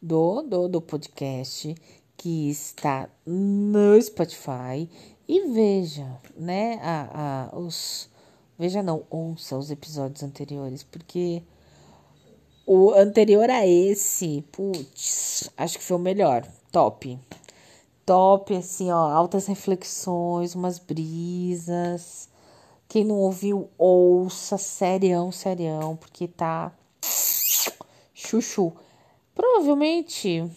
do, 0.00 0.42
do, 0.42 0.68
do 0.68 0.80
podcast 0.80 1.74
que 2.16 2.50
está 2.50 3.08
no 3.24 4.00
Spotify 4.00 4.88
e 5.28 5.48
veja, 5.48 6.06
né, 6.36 6.78
a, 6.82 7.50
a, 7.52 7.58
os 7.58 8.08
veja 8.58 8.82
não, 8.82 9.04
ouça 9.10 9.56
os 9.56 9.70
episódios 9.70 10.22
anteriores, 10.22 10.82
porque 10.82 11.42
o 12.66 12.92
anterior 12.92 13.48
a 13.50 13.66
esse, 13.66 14.42
putz, 14.52 15.50
acho 15.56 15.78
que 15.78 15.84
foi 15.84 15.96
o 15.96 16.00
melhor, 16.00 16.46
top. 16.72 17.18
Top, 18.04 18.54
assim, 18.54 18.90
ó, 18.90 19.10
altas 19.10 19.46
reflexões, 19.46 20.54
umas 20.54 20.78
brisas, 20.78 22.28
quem 22.88 23.04
não 23.04 23.16
ouviu, 23.16 23.68
ouça, 23.76 24.56
serião, 24.56 25.32
serião, 25.32 25.96
porque 25.96 26.28
tá 26.28 26.72
chuchu. 28.14 28.72
Provavelmente 29.34 30.48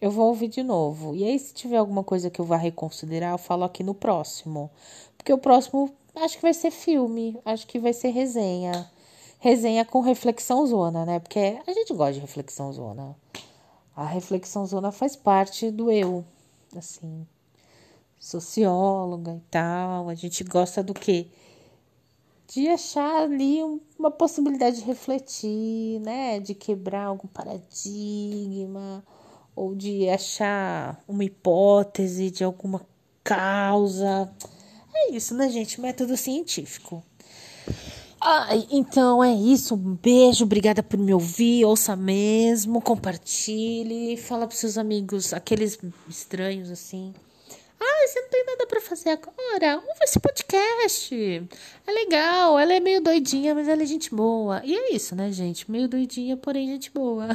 eu 0.00 0.10
vou 0.10 0.28
ouvir 0.28 0.48
de 0.48 0.62
novo. 0.62 1.14
E 1.14 1.24
aí, 1.24 1.38
se 1.38 1.52
tiver 1.52 1.76
alguma 1.76 2.02
coisa 2.02 2.30
que 2.30 2.40
eu 2.40 2.44
vá 2.44 2.56
reconsiderar, 2.56 3.32
eu 3.32 3.38
falo 3.38 3.64
aqui 3.64 3.82
no 3.82 3.94
próximo. 3.94 4.70
Porque 5.16 5.32
o 5.32 5.38
próximo 5.38 5.92
acho 6.16 6.36
que 6.36 6.42
vai 6.42 6.54
ser 6.54 6.70
filme, 6.70 7.38
acho 7.44 7.66
que 7.66 7.78
vai 7.78 7.92
ser 7.92 8.10
resenha. 8.10 8.90
Resenha 9.38 9.84
com 9.84 10.00
reflexão 10.00 10.66
zona, 10.66 11.04
né? 11.04 11.18
Porque 11.18 11.58
a 11.66 11.72
gente 11.72 11.92
gosta 11.94 12.14
de 12.14 12.20
reflexão 12.20 12.72
zona. 12.72 13.16
A 13.94 14.04
reflexão 14.04 14.66
zona 14.66 14.92
faz 14.92 15.16
parte 15.16 15.70
do 15.70 15.90
eu, 15.90 16.24
assim, 16.76 17.26
socióloga 18.18 19.32
e 19.32 19.50
tal. 19.50 20.08
A 20.08 20.14
gente 20.14 20.44
gosta 20.44 20.82
do 20.82 20.94
quê? 20.94 21.26
de 22.52 22.66
achar 22.66 23.22
ali 23.22 23.60
uma 23.96 24.10
possibilidade 24.10 24.80
de 24.80 24.84
refletir, 24.84 26.00
né? 26.00 26.40
De 26.40 26.52
quebrar 26.52 27.04
algum 27.04 27.28
paradigma, 27.28 29.04
ou 29.60 29.74
de 29.74 30.08
achar 30.08 30.98
uma 31.06 31.22
hipótese 31.22 32.30
de 32.30 32.42
alguma 32.42 32.80
causa. 33.22 34.32
É 34.94 35.12
isso, 35.12 35.34
né, 35.34 35.50
gente? 35.50 35.78
Método 35.78 36.16
científico. 36.16 37.04
Ai, 38.18 38.66
então 38.70 39.22
é 39.22 39.34
isso. 39.34 39.74
Um 39.74 39.96
beijo, 39.96 40.44
obrigada 40.44 40.82
por 40.82 40.98
me 40.98 41.12
ouvir. 41.12 41.66
Ouça 41.66 41.94
mesmo, 41.94 42.80
compartilhe, 42.80 44.16
fala 44.16 44.46
para 44.46 44.56
seus 44.56 44.78
amigos, 44.78 45.34
aqueles 45.34 45.78
estranhos 46.08 46.70
assim. 46.70 47.12
Ah, 47.80 48.06
você 48.06 48.20
não 48.20 48.28
tem 48.28 48.44
nada 48.44 48.66
para 48.66 48.80
fazer 48.80 49.10
agora? 49.10 49.76
Ouve 49.76 50.04
esse 50.04 50.20
podcast. 50.20 51.48
É 51.86 51.92
legal, 51.92 52.58
ela 52.58 52.74
é 52.74 52.80
meio 52.80 53.00
doidinha, 53.00 53.54
mas 53.54 53.68
ela 53.68 53.82
é 53.82 53.86
gente 53.86 54.14
boa. 54.14 54.60
E 54.64 54.76
é 54.76 54.94
isso, 54.94 55.16
né, 55.16 55.32
gente? 55.32 55.70
Meio 55.70 55.88
doidinha, 55.88 56.36
porém 56.36 56.68
gente 56.68 56.90
boa. 56.90 57.28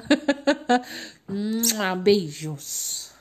Beijos. 2.04 3.15